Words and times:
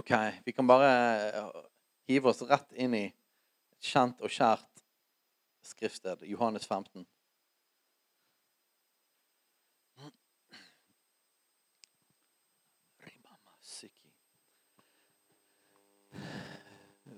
Ok, 0.00 0.10
vi 0.44 0.52
kan 0.52 0.66
bare 0.66 0.90
hive 2.08 2.28
oss 2.30 2.38
rett 2.48 2.70
inn 2.72 2.94
i 2.96 3.02
et 3.04 3.84
kjent 3.84 4.22
og 4.24 4.32
kjært 4.32 4.78
skriftsted, 5.60 6.22
Johannes 6.24 6.64
15. 6.64 7.04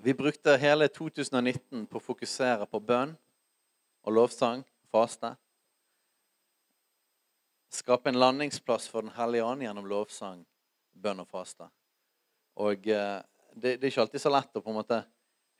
Vi 0.03 0.15
brukte 0.19 0.57
hele 0.59 0.89
2019 0.91 1.85
på 1.87 2.01
å 2.01 2.03
fokusere 2.03 2.67
på 2.67 2.81
bønn 2.83 3.13
og 4.03 4.17
lovsang, 4.17 4.65
faste. 4.91 5.31
Skape 7.71 8.11
en 8.11 8.19
landingsplass 8.19 8.91
for 8.91 9.07
Den 9.07 9.15
hellige 9.15 9.47
ånd 9.47 9.63
gjennom 9.63 9.87
lovsang, 9.87 10.43
bønn 10.99 11.23
og 11.23 11.31
faste. 11.31 11.71
Og 12.61 12.89
eh, 12.89 13.19
det, 13.55 13.77
det, 13.77 13.87
er 13.87 13.91
ikke 13.91 14.05
alltid 14.07 14.23
så 14.23 14.33
lett 14.33 14.57
å 14.57 14.63
på 14.65 14.73
en 14.73 14.79
måte 14.81 15.01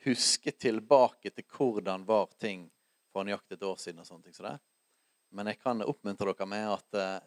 huske 0.05 0.53
tilbake 0.53 1.31
til 1.31 1.47
hvordan 1.47 2.05
var 2.09 2.31
ting 2.41 2.67
for 3.13 3.25
nøyaktig 3.29 3.59
et 3.59 3.67
år 3.69 3.79
siden. 3.81 4.03
og 4.03 4.09
sånne 4.09 4.27
ting 4.27 4.37
så 4.37 4.49
det. 4.49 4.57
Men 5.33 5.49
jeg 5.49 5.61
kan 5.63 5.85
oppmuntre 5.87 6.33
dere 6.33 6.49
med 6.49 6.69
at 6.75 6.99
eh, 7.01 7.19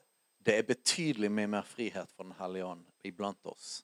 det 0.45 0.59
er 0.59 0.69
betydelig 0.69 1.31
mye 1.33 1.49
mer 1.58 1.66
frihet 1.66 2.11
for 2.13 2.27
Den 2.27 2.38
hellige 2.38 2.66
ånd 2.69 2.86
iblant 3.08 3.47
oss. 3.49 3.80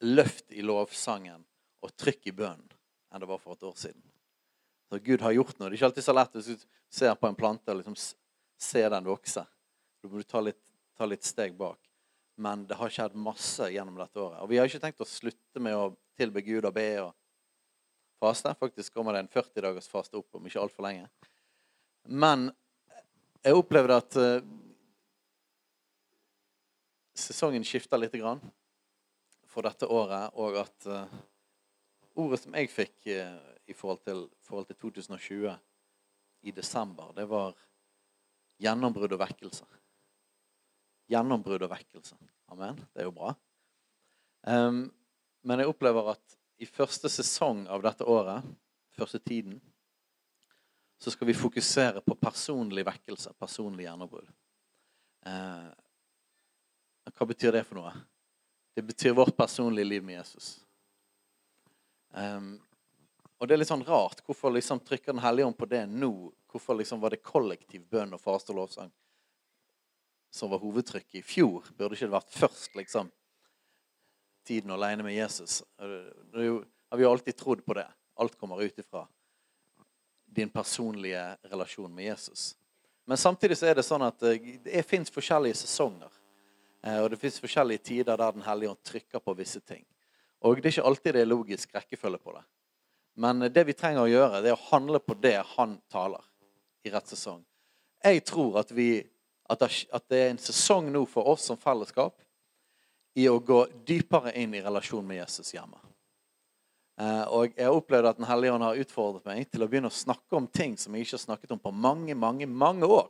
Løft 0.00 0.54
i 0.56 0.62
lovsangen 0.64 1.42
og 1.84 1.92
trykk 2.00 2.30
i 2.30 2.32
bønnen 2.32 2.70
enn 3.12 3.20
det 3.20 3.28
var 3.28 3.42
for 3.42 3.52
et 3.52 3.66
år 3.68 3.76
siden. 3.76 4.00
Så 4.88 4.98
Gud 4.98 5.20
har 5.20 5.32
gjort 5.32 5.58
noe. 5.58 5.68
Det 5.68 5.74
er 5.74 5.78
ikke 5.78 5.90
alltid 5.90 6.06
så 6.06 6.14
lett 6.16 6.38
hvis 6.38 6.48
du 6.48 6.64
ser 6.90 7.14
på 7.14 7.28
en 7.28 7.36
plante 7.38 7.70
og 7.70 7.78
liksom 7.82 7.96
ser 8.60 8.90
den 8.90 9.06
vokse. 9.06 9.44
Da 10.00 10.08
må 10.08 10.18
du 10.18 10.26
ta 10.26 10.40
litt, 10.42 10.62
ta 10.96 11.06
litt 11.06 11.26
steg 11.26 11.54
bak. 11.58 11.78
Men 12.40 12.62
det 12.66 12.78
har 12.80 12.92
skjedd 12.92 13.16
masse 13.20 13.68
gjennom 13.68 13.98
dette 14.00 14.20
året. 14.20 14.40
Og 14.40 14.48
vi 14.48 14.56
har 14.56 14.68
ikke 14.68 14.80
tenkt 14.80 15.02
å 15.04 15.08
slutte 15.08 15.60
med 15.60 15.76
å 15.76 15.90
tilbe 16.16 16.40
Gud 16.44 16.64
og 16.64 16.72
be 16.76 16.88
og 17.02 17.10
faste. 18.20 18.54
Faktisk 18.56 18.94
kommer 18.96 19.16
det 19.16 19.24
en 19.24 19.32
40 19.32 19.64
dagers 19.66 19.88
faste 19.90 20.16
opp 20.16 20.38
om 20.38 20.48
ikke 20.48 20.62
altfor 20.62 20.86
lenge. 20.86 21.08
Men 22.08 22.48
jeg 23.44 23.56
opplevde 23.56 23.98
at 24.00 24.16
uh, 24.20 24.40
sesongen 27.16 27.64
skifta 27.64 28.00
lite 28.00 28.20
grann 28.20 28.40
for 29.50 29.66
dette 29.66 29.88
året, 29.90 30.36
og 30.38 30.60
at 30.60 30.88
uh, 30.88 31.18
ordet 32.20 32.40
som 32.42 32.56
jeg 32.56 32.72
fikk 32.72 33.10
uh, 33.16 33.36
i 33.68 33.76
forhold 33.76 34.00
til, 34.06 34.24
forhold 34.46 34.68
til, 34.70 34.80
2020 34.80 35.56
i 36.48 36.56
desember, 36.56 37.12
det 37.16 37.28
var 37.28 37.56
gjennombrudd 38.60 39.16
og 39.16 39.22
vekkelse. 39.24 39.68
Gjennombrudd 41.10 41.64
og 41.66 41.72
vekkelse. 41.72 42.16
Amen. 42.54 42.78
Det 42.92 43.02
er 43.02 43.08
jo 43.08 43.14
bra. 43.14 43.34
Um, 44.46 44.84
men 45.42 45.62
jeg 45.62 45.70
opplever 45.70 46.12
at 46.14 46.36
i 46.60 46.68
første 46.68 47.08
sesong 47.10 47.64
av 47.72 47.82
dette 47.84 48.04
året, 48.04 48.44
første 48.96 49.18
tiden, 49.24 49.58
så 51.00 51.10
skal 51.10 51.30
vi 51.30 51.36
fokusere 51.36 52.02
på 52.04 52.16
personlig 52.20 52.84
vekkelse, 52.86 53.32
personlig 53.40 53.86
gjennombrudd. 53.86 54.28
Uh, 55.26 55.70
hva 57.10 57.26
betyr 57.26 57.56
det 57.56 57.64
for 57.66 57.80
noe? 57.80 57.92
Det 58.76 58.84
betyr 58.86 59.16
vårt 59.16 59.36
personlige 59.36 59.88
liv 59.88 60.04
med 60.04 60.20
Jesus. 60.20 60.58
Um, 62.12 62.58
og 63.40 63.48
det 63.48 63.56
er 63.56 63.62
litt 63.62 63.70
sånn 63.72 63.86
rart. 63.88 64.20
Hvorfor 64.26 64.52
liksom 64.52 64.82
trykker 64.84 65.14
Den 65.14 65.24
hellige 65.24 65.48
ånd 65.48 65.56
på 65.56 65.68
det 65.70 65.86
nå? 65.88 66.12
Hvorfor 66.50 66.76
liksom 66.76 67.00
var 67.00 67.14
det 67.14 67.24
kollektiv 67.24 67.86
bønn 67.88 68.12
og 68.14 68.20
faste 68.20 68.54
lovsang 68.54 68.92
som 70.30 70.50
var 70.50 70.62
hovedtrykket 70.62 71.20
i 71.20 71.24
fjor? 71.26 71.66
Burde 71.76 71.96
ikke 71.96 72.08
det 72.08 72.14
vært 72.14 72.34
først, 72.34 72.74
liksom? 72.78 73.10
Tiden 74.46 74.70
aleine 74.74 75.04
med 75.06 75.14
Jesus. 75.14 75.62
Det 75.78 76.46
har 76.90 76.98
vi 76.98 77.04
jo 77.04 77.10
alltid 77.10 77.36
trodd 77.36 77.64
på 77.66 77.76
det. 77.78 77.86
Alt 78.20 78.38
kommer 78.38 78.62
ut 78.62 78.78
ifra 78.78 79.06
din 80.30 80.48
personlige 80.48 81.36
relasjon 81.42 81.94
med 81.94 82.04
Jesus. 82.04 82.56
Men 83.04 83.18
samtidig 83.18 83.58
så 83.58 83.66
er 83.66 83.74
det 83.74 83.82
sånn 83.82 84.04
at 84.06 84.22
eh, 84.22 84.58
det 84.62 84.82
fins 84.86 85.10
forskjellige 85.10 85.58
sesonger. 85.64 86.12
Eh, 86.86 87.00
og 87.02 87.10
det 87.10 87.18
fins 87.18 87.40
forskjellige 87.42 87.82
tider 87.90 88.16
der 88.16 88.36
Den 88.36 88.46
hellige 88.46 88.70
ånd 88.70 88.82
trykker 88.86 89.18
på 89.18 89.34
visse 89.34 89.60
ting. 89.60 89.84
Og 90.40 90.56
det 90.56 90.70
er 90.70 90.76
ikke 90.76 90.88
alltid 90.88 91.16
det 91.16 91.24
er 91.24 91.32
logisk 91.32 91.74
rekkefølge 91.74 92.20
på 92.22 92.36
det. 92.36 92.44
Men 93.20 93.42
det 93.52 93.64
vi 93.66 93.74
trenger 93.76 94.06
å 94.06 94.10
gjøre, 94.10 94.40
det 94.40 94.52
er 94.52 94.56
å 94.56 94.68
handle 94.70 95.00
på 95.02 95.16
det 95.18 95.36
han 95.56 95.74
taler 95.90 96.22
i 96.86 96.92
rett 96.94 97.10
sesong. 97.10 97.42
Jeg 98.00 98.22
tror 98.24 98.60
at, 98.62 98.70
vi, 98.72 99.02
at 99.50 100.04
det 100.08 100.18
er 100.18 100.30
en 100.30 100.42
sesong 100.42 100.90
nå 100.92 101.04
for 101.10 101.28
oss 101.32 101.48
som 101.50 101.58
fellesskap 101.60 102.14
i 103.18 103.26
å 103.28 103.38
gå 103.42 103.64
dypere 103.86 104.32
inn 104.38 104.54
i 104.54 104.62
relasjon 104.62 105.06
med 105.06 105.20
Jesus 105.22 105.54
hjemme. 105.54 105.80
Eh, 107.00 107.24
og 107.32 107.56
jeg 107.56 107.64
har 107.64 107.74
opplevd 107.74 108.10
at 108.10 108.18
Den 108.20 108.28
hellige 108.28 108.54
ånd 108.54 108.64
har 108.66 108.80
utfordret 108.82 109.26
meg 109.26 109.48
til 109.50 109.64
å 109.64 109.68
begynne 109.70 109.90
å 109.90 109.94
snakke 109.94 110.36
om 110.36 110.46
ting 110.46 110.76
som 110.78 110.94
jeg 110.94 111.06
ikke 111.06 111.16
har 111.16 111.24
snakket 111.24 111.54
om 111.56 111.62
på 111.62 111.72
mange, 111.72 112.14
mange, 112.14 112.46
mange 112.46 112.86
år. 112.86 113.08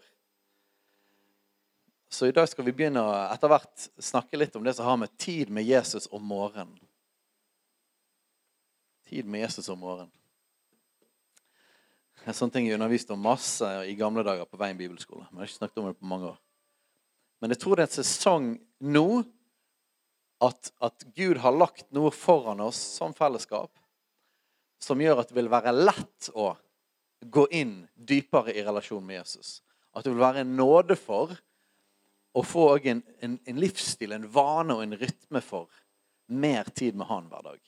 Så 2.11 2.27
i 2.27 2.35
dag 2.35 2.49
skal 2.51 2.67
vi 2.67 2.75
begynne 2.75 3.03
å 3.07 3.11
etter 3.31 3.51
hvert 3.51 3.89
snakke 4.03 4.39
litt 4.39 4.57
om 4.59 4.65
det 4.67 4.75
som 4.79 4.89
har 4.89 4.99
med 4.99 5.13
tid 5.19 5.51
med 5.51 5.67
Jesus 5.67 6.09
om 6.11 6.25
morgenen. 6.27 6.79
Tid 9.11 9.27
med 9.27 9.45
Jesus 9.45 9.69
om 9.71 9.79
morgenen. 9.79 10.20
Sånne 12.29 12.53
ting 12.53 12.69
jeg 12.69 12.77
underviste 12.77 13.15
om 13.17 13.23
masse 13.25 13.67
i 13.89 13.97
gamle 13.99 14.23
dager 14.27 14.49
på 14.49 14.59
Veien 14.61 14.79
bibelskole. 14.79 15.25
Men 15.31 15.41
jeg 15.41 15.47
har 15.47 15.51
ikke 15.51 15.61
snakket 15.61 15.83
om 15.83 15.89
det 15.89 15.99
på 15.99 16.11
mange 16.11 16.33
år. 16.35 16.41
Men 17.41 17.55
jeg 17.55 17.63
tror 17.63 17.79
det 17.79 17.87
er 17.87 17.91
en 17.91 17.97
sesong 17.97 18.49
nå 18.85 19.07
at, 20.45 20.73
at 20.85 21.07
Gud 21.17 21.41
har 21.41 21.57
lagt 21.57 21.87
noe 21.97 22.13
foran 22.13 22.61
oss 22.65 22.81
som 22.99 23.17
fellesskap 23.17 23.73
som 24.81 25.01
gjør 25.01 25.21
at 25.21 25.31
det 25.31 25.37
vil 25.37 25.51
være 25.53 25.75
lett 25.77 26.31
å 26.33 26.55
gå 27.21 27.45
inn 27.53 27.75
dypere 27.95 28.55
i 28.57 28.65
relasjon 28.65 29.05
med 29.05 29.21
Jesus. 29.21 29.61
At 29.93 30.07
det 30.07 30.15
vil 30.15 30.23
være 30.23 30.45
en 30.45 30.55
nåde 30.57 30.97
for 30.97 31.35
å 32.33 32.45
få 32.47 32.67
en, 32.89 33.03
en, 33.21 33.37
en, 33.45 33.61
livsstil, 33.61 34.15
en 34.17 34.29
vane 34.33 34.77
og 34.77 34.85
en 34.85 34.97
rytme 34.97 35.43
for 35.45 35.69
mer 36.31 36.71
tid 36.73 36.97
med 36.97 37.11
Han 37.11 37.29
hver 37.29 37.45
dag. 37.45 37.61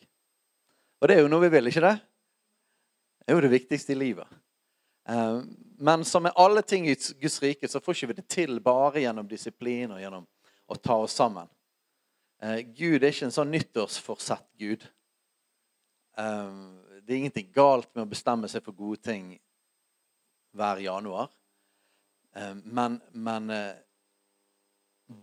Og 1.02 1.10
det 1.10 1.16
er 1.16 1.24
jo 1.24 1.32
noe 1.32 1.44
vi 1.44 1.52
vil, 1.52 1.68
ikke 1.68 1.84
det? 1.84 1.96
Det 3.22 3.32
er 3.32 3.36
jo 3.36 3.44
det 3.44 3.52
viktigste 3.52 3.94
i 3.94 3.98
livet. 3.98 4.41
Eh, 5.08 5.40
men 5.76 6.04
som 6.04 6.22
med 6.22 6.32
alle 6.34 6.62
ting 6.62 6.88
i 6.88 6.96
Guds 7.20 7.42
rike, 7.42 7.68
så 7.68 7.80
får 7.80 7.94
ikke 7.94 8.06
vi 8.06 8.18
det 8.20 8.28
til 8.30 8.60
bare 8.62 9.02
gjennom 9.02 9.28
disiplin 9.28 9.90
og 9.90 10.00
gjennom 10.02 10.26
å 10.70 10.78
ta 10.78 10.96
oss 11.02 11.16
sammen. 11.18 11.50
Eh, 12.42 12.60
Gud 12.76 13.02
er 13.02 13.10
ikke 13.10 13.28
en 13.28 13.34
sånn 13.34 13.50
nyttårsforsett 13.54 14.46
Gud. 14.58 14.86
Eh, 16.18 16.50
det 17.02 17.14
er 17.14 17.18
ingenting 17.18 17.50
galt 17.54 17.90
med 17.94 18.06
å 18.06 18.12
bestemme 18.12 18.50
seg 18.50 18.64
for 18.64 18.76
gode 18.78 19.02
ting 19.02 19.34
hver 20.54 20.82
januar. 20.84 21.32
Men, 22.64 22.94
men 23.12 23.50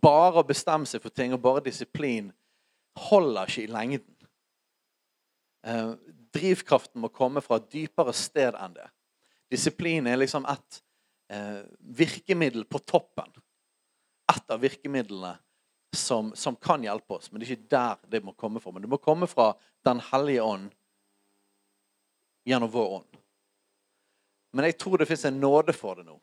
bare 0.04 0.42
å 0.42 0.46
bestemme 0.46 0.86
seg 0.86 1.02
for 1.02 1.10
ting 1.14 1.32
og 1.34 1.42
bare 1.42 1.64
disiplin 1.66 2.28
holder 3.08 3.50
ikke 3.50 3.64
i 3.64 3.72
lengden. 3.74 4.28
Drivkraften 6.36 7.02
må 7.02 7.10
komme 7.14 7.42
fra 7.42 7.58
et 7.58 7.72
dypere 7.74 8.14
sted 8.14 8.58
enn 8.62 8.76
det. 8.78 8.86
Disiplin 9.50 10.08
er 10.08 10.20
liksom 10.20 10.46
et 10.50 10.82
eh, 11.34 11.62
virkemiddel 11.80 12.66
på 12.70 12.82
toppen. 12.86 13.32
Et 14.30 14.52
av 14.54 14.62
virkemidlene 14.62 15.36
som, 15.96 16.32
som, 16.36 16.56
kan 16.56 16.84
hjelpe 16.84 17.18
oss. 17.18 17.32
Men 17.32 17.42
det 17.42 17.48
er 17.48 17.56
ikke 17.56 17.72
der 17.74 18.04
det 18.14 18.22
må 18.26 18.36
komme 18.38 18.62
fra. 18.62 18.74
Men 18.74 18.86
det 18.86 18.92
må 18.92 19.02
komme 19.02 19.28
fra 19.28 19.54
Den 19.86 20.02
hellige 20.12 20.44
ånd 20.44 20.74
gjennom 22.46 22.72
vår 22.72 22.96
ånd. 23.00 23.20
Men 24.54 24.66
jeg 24.66 24.78
tror 24.82 24.98
det 24.98 25.08
fins 25.10 25.26
en 25.30 25.40
nåde 25.40 25.74
for 25.78 26.00
det 26.00 26.06
nå. 26.08 26.18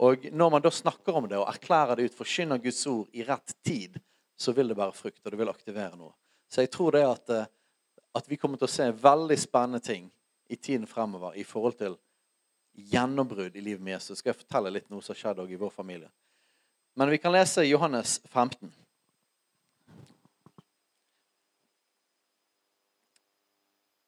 Og 0.00 0.26
når 0.32 0.50
man 0.50 0.62
da 0.64 0.70
snakker 0.72 1.16
om 1.16 1.28
det 1.28 1.38
og 1.38 1.48
erklærer 1.50 1.98
det 1.98 2.08
ut, 2.08 2.16
forkynner 2.16 2.60
Guds 2.62 2.80
ord 2.88 3.08
i 3.12 3.24
rett 3.26 3.54
tid, 3.66 3.98
så 4.40 4.54
vil 4.56 4.72
det 4.72 4.76
bære 4.78 4.96
frukt, 4.96 5.20
og 5.24 5.32
det 5.32 5.38
vil 5.38 5.52
aktivere 5.52 5.98
noe. 5.98 6.14
Så 6.50 6.64
jeg 6.64 6.70
tror 6.72 6.96
det 6.96 7.02
at, 7.04 7.32
eh, 7.34 7.50
at 8.16 8.30
vi 8.30 8.38
kommer 8.40 8.58
til 8.58 8.66
å 8.66 8.72
se 8.72 8.88
veldig 8.96 9.36
spennende 9.38 9.82
ting 9.84 10.08
i 10.48 10.56
tiden 10.56 10.88
fremover 10.88 11.36
i 11.36 11.44
forhold 11.44 11.76
til 11.78 11.98
gjennombrudd 12.74 13.56
i 13.56 13.60
livet 13.60 13.82
med 13.82 13.92
Jesus. 13.92 14.18
Skal 14.18 14.32
jeg 14.32 14.42
fortelle 14.42 14.72
litt 14.72 14.90
noe 14.90 15.02
som 15.02 15.16
skjedde 15.16 15.42
skjedd 15.42 15.56
i 15.56 15.60
vår 15.60 15.72
familie. 15.74 16.10
Men 16.94 17.10
vi 17.10 17.18
kan 17.18 17.32
lese 17.32 17.64
Johannes 17.64 18.20
15. 18.28 18.72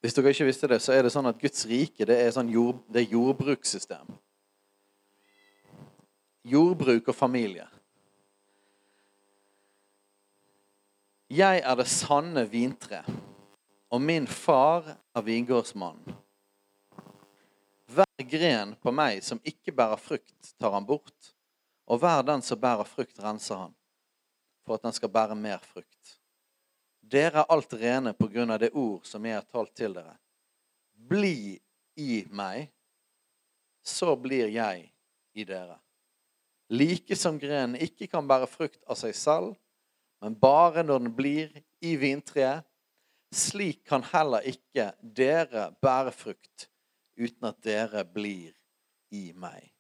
Hvis 0.03 0.17
dere 0.17 0.33
ikke 0.35 0.49
visste 0.49 0.67
det, 0.67 0.81
så 0.83 0.97
er 0.97 1.07
det 1.07 1.13
sånn 1.15 1.31
at 1.31 1.39
Guds 1.39 1.63
rike 1.71 2.07
det 2.09 2.17
er, 2.19 2.33
sånn 2.35 2.51
jord, 2.51 2.81
det 2.91 3.05
er 3.05 3.13
jordbrukssystem. 3.15 4.09
Jordbruk 6.51 7.13
og 7.13 7.15
familie. 7.15 7.69
Jeg 11.31 11.63
er 11.63 11.79
det 11.79 11.87
sanne 11.89 12.43
vintre, 12.51 13.05
og 13.95 14.03
min 14.03 14.27
far 14.27 14.91
er 14.91 15.25
vingårdsmannen. 15.25 16.19
Hver 17.93 18.25
gren 18.25 18.73
på 18.81 18.93
meg 18.95 19.21
som 19.25 19.41
ikke 19.45 19.75
bærer 19.77 20.01
frukt, 20.01 20.55
tar 20.57 20.73
han 20.73 20.87
bort, 20.89 21.33
og 21.85 22.01
hver 22.01 22.23
den 22.25 22.41
som 22.45 22.61
bærer 22.61 22.89
frukt, 22.89 23.19
renser 23.21 23.67
han, 23.67 23.75
for 24.65 24.79
at 24.79 24.87
den 24.87 24.97
skal 24.97 25.13
bære 25.13 25.37
mer 25.37 25.61
frukt. 25.61 26.17
Dere 27.03 27.43
er 27.43 27.53
alt 27.53 27.75
rene 27.77 28.15
på 28.17 28.31
grunn 28.33 28.55
av 28.55 28.63
det 28.63 28.71
ord 28.73 29.05
som 29.05 29.27
jeg 29.27 29.37
har 29.37 29.45
talt 29.45 29.75
til 29.77 29.93
dere. 29.99 30.15
Bli 30.95 31.59
i 32.01 32.23
meg, 32.33 32.71
så 33.85 34.15
blir 34.17 34.49
jeg 34.55 34.87
i 35.35 35.45
dere. 35.45 35.77
Like 36.73 37.19
som 37.19 37.37
grenen 37.43 37.77
ikke 37.77 38.09
kan 38.09 38.29
bære 38.29 38.49
frukt 38.49 38.81
av 38.89 38.97
seg 38.97 39.17
selv, 39.19 39.57
men 40.23 40.39
bare 40.39 40.87
når 40.87 41.03
den 41.03 41.17
blir 41.17 41.51
i 41.85 41.97
vintreet, 42.01 42.65
slik 43.33 43.83
kan 43.89 44.05
heller 44.13 44.45
ikke 44.49 44.93
dere 45.03 45.73
bære 45.83 46.13
frukt 46.15 46.69
uten 47.17 47.49
at 47.49 47.61
dere 47.65 48.05
blir 48.05 48.53
i 49.13 49.33
meg. 49.37 49.73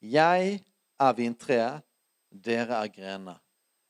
Jeg 0.00 0.58
er 0.98 1.14
vintreet, 1.18 1.84
dere 2.30 2.82
er 2.82 2.92
grener. 2.92 3.38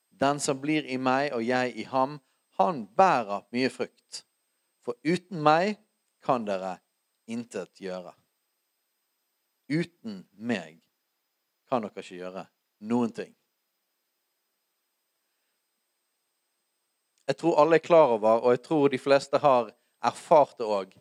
Den 0.08 0.40
som 0.40 0.60
blir 0.60 0.86
i 0.86 0.98
meg 0.98 1.32
og 1.36 1.44
jeg 1.44 1.76
i 1.78 1.86
ham, 1.88 2.18
han 2.58 2.86
bærer 2.98 3.46
mye 3.54 3.70
frukt. 3.70 4.24
For 4.82 4.98
uten 5.06 5.42
meg 5.44 5.76
kan 6.24 6.46
dere 6.48 6.78
intet 7.28 7.80
gjøre. 7.80 8.14
Uten 9.68 10.22
meg 10.32 10.80
kan 11.68 11.84
dere 11.84 12.02
ikke 12.02 12.22
gjøre 12.22 12.46
noen 12.88 13.12
ting. 13.14 13.34
Jeg 17.28 17.36
tror 17.36 17.58
alle 17.60 17.76
er 17.76 17.84
klar 17.84 18.14
over, 18.14 18.40
og 18.40 18.54
jeg 18.56 18.62
tror 18.64 18.88
de 18.88 18.98
fleste 18.98 19.38
har 19.42 19.68
erfart 20.00 20.56
det 20.56 20.64
òg, 20.64 20.94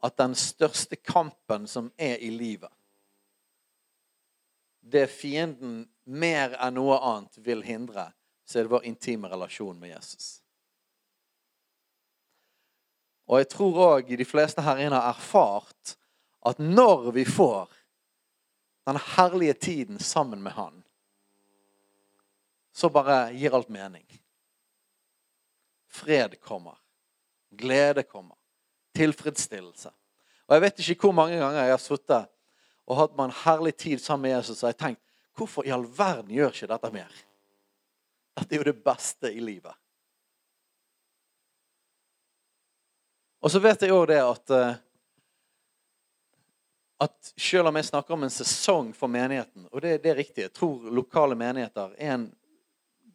at 0.00 0.16
den 0.16 0.34
største 0.34 0.96
kampen 0.96 1.66
som 1.66 1.90
er 1.96 2.18
i 2.22 2.30
livet 2.30 2.70
Det 4.80 5.08
fienden 5.10 5.88
mer 6.04 6.54
enn 6.56 6.78
noe 6.78 6.96
annet 7.04 7.40
vil 7.44 7.60
hindre, 7.66 8.06
så 8.48 8.58
er 8.58 8.64
det 8.64 8.72
vår 8.72 8.86
intime 8.88 9.28
relasjon 9.28 9.76
med 9.76 9.90
Jesus. 9.90 10.38
Og 13.28 13.42
jeg 13.42 13.50
tror 13.52 13.80
òg 13.84 14.14
de 14.16 14.24
fleste 14.24 14.64
her 14.64 14.80
inne 14.80 14.96
har 14.96 15.12
erfart 15.12 15.98
at 16.48 16.62
når 16.62 17.10
vi 17.12 17.26
får 17.28 17.68
den 18.88 18.96
herlige 19.16 19.52
tiden 19.52 19.98
sammen 20.00 20.40
med 20.42 20.56
Han, 20.56 20.80
så 22.72 22.88
bare 22.88 23.34
gir 23.34 23.52
alt 23.52 23.68
mening. 23.68 24.06
Fred 25.88 26.40
kommer. 26.40 26.78
Glede 27.50 28.02
kommer. 28.02 28.37
Tilfredsstillelse. 28.98 29.92
Og 30.48 30.56
Jeg 30.56 30.64
vet 30.64 30.82
ikke 30.82 31.08
hvor 31.08 31.16
mange 31.16 31.38
ganger 31.38 31.62
jeg 31.62 31.74
har 31.76 31.82
sittet 31.82 32.34
og 32.88 32.96
hatt 32.96 33.16
meg 33.18 33.28
en 33.28 33.40
herlig 33.44 33.74
tid 33.76 34.00
sammen 34.00 34.26
med 34.26 34.38
Jesus 34.38 34.62
og 34.62 34.70
jeg 34.70 34.76
har 34.76 34.82
tenkt 34.86 35.04
hvorfor 35.38 35.66
i 35.68 35.72
all 35.74 35.84
verden 35.86 36.32
gjør 36.34 36.54
ikke 36.54 36.70
dette 36.72 36.90
mer? 36.94 37.18
Dette 38.38 38.54
er 38.54 38.62
jo 38.62 38.70
det 38.70 38.80
beste 38.82 39.30
i 39.30 39.42
livet. 39.44 39.74
Og 43.38 43.52
så 43.52 43.60
vet 43.62 43.84
jeg 43.84 43.94
òg 43.94 44.08
det 44.10 44.18
at 44.18 44.54
eh, 44.56 44.78
at 46.98 47.32
selv 47.36 47.70
om 47.70 47.76
jeg 47.78 47.84
snakker 47.84 48.14
om 48.14 48.24
en 48.26 48.30
sesong 48.30 48.90
for 48.96 49.10
menigheten, 49.10 49.68
og 49.70 49.82
det, 49.82 50.00
det, 50.02 50.10
er 50.10 50.18
riktig 50.18 50.42
Jeg 50.42 50.52
tror 50.52 50.90
lokale 50.90 51.36
menigheter, 51.38 51.94
en 51.98 52.32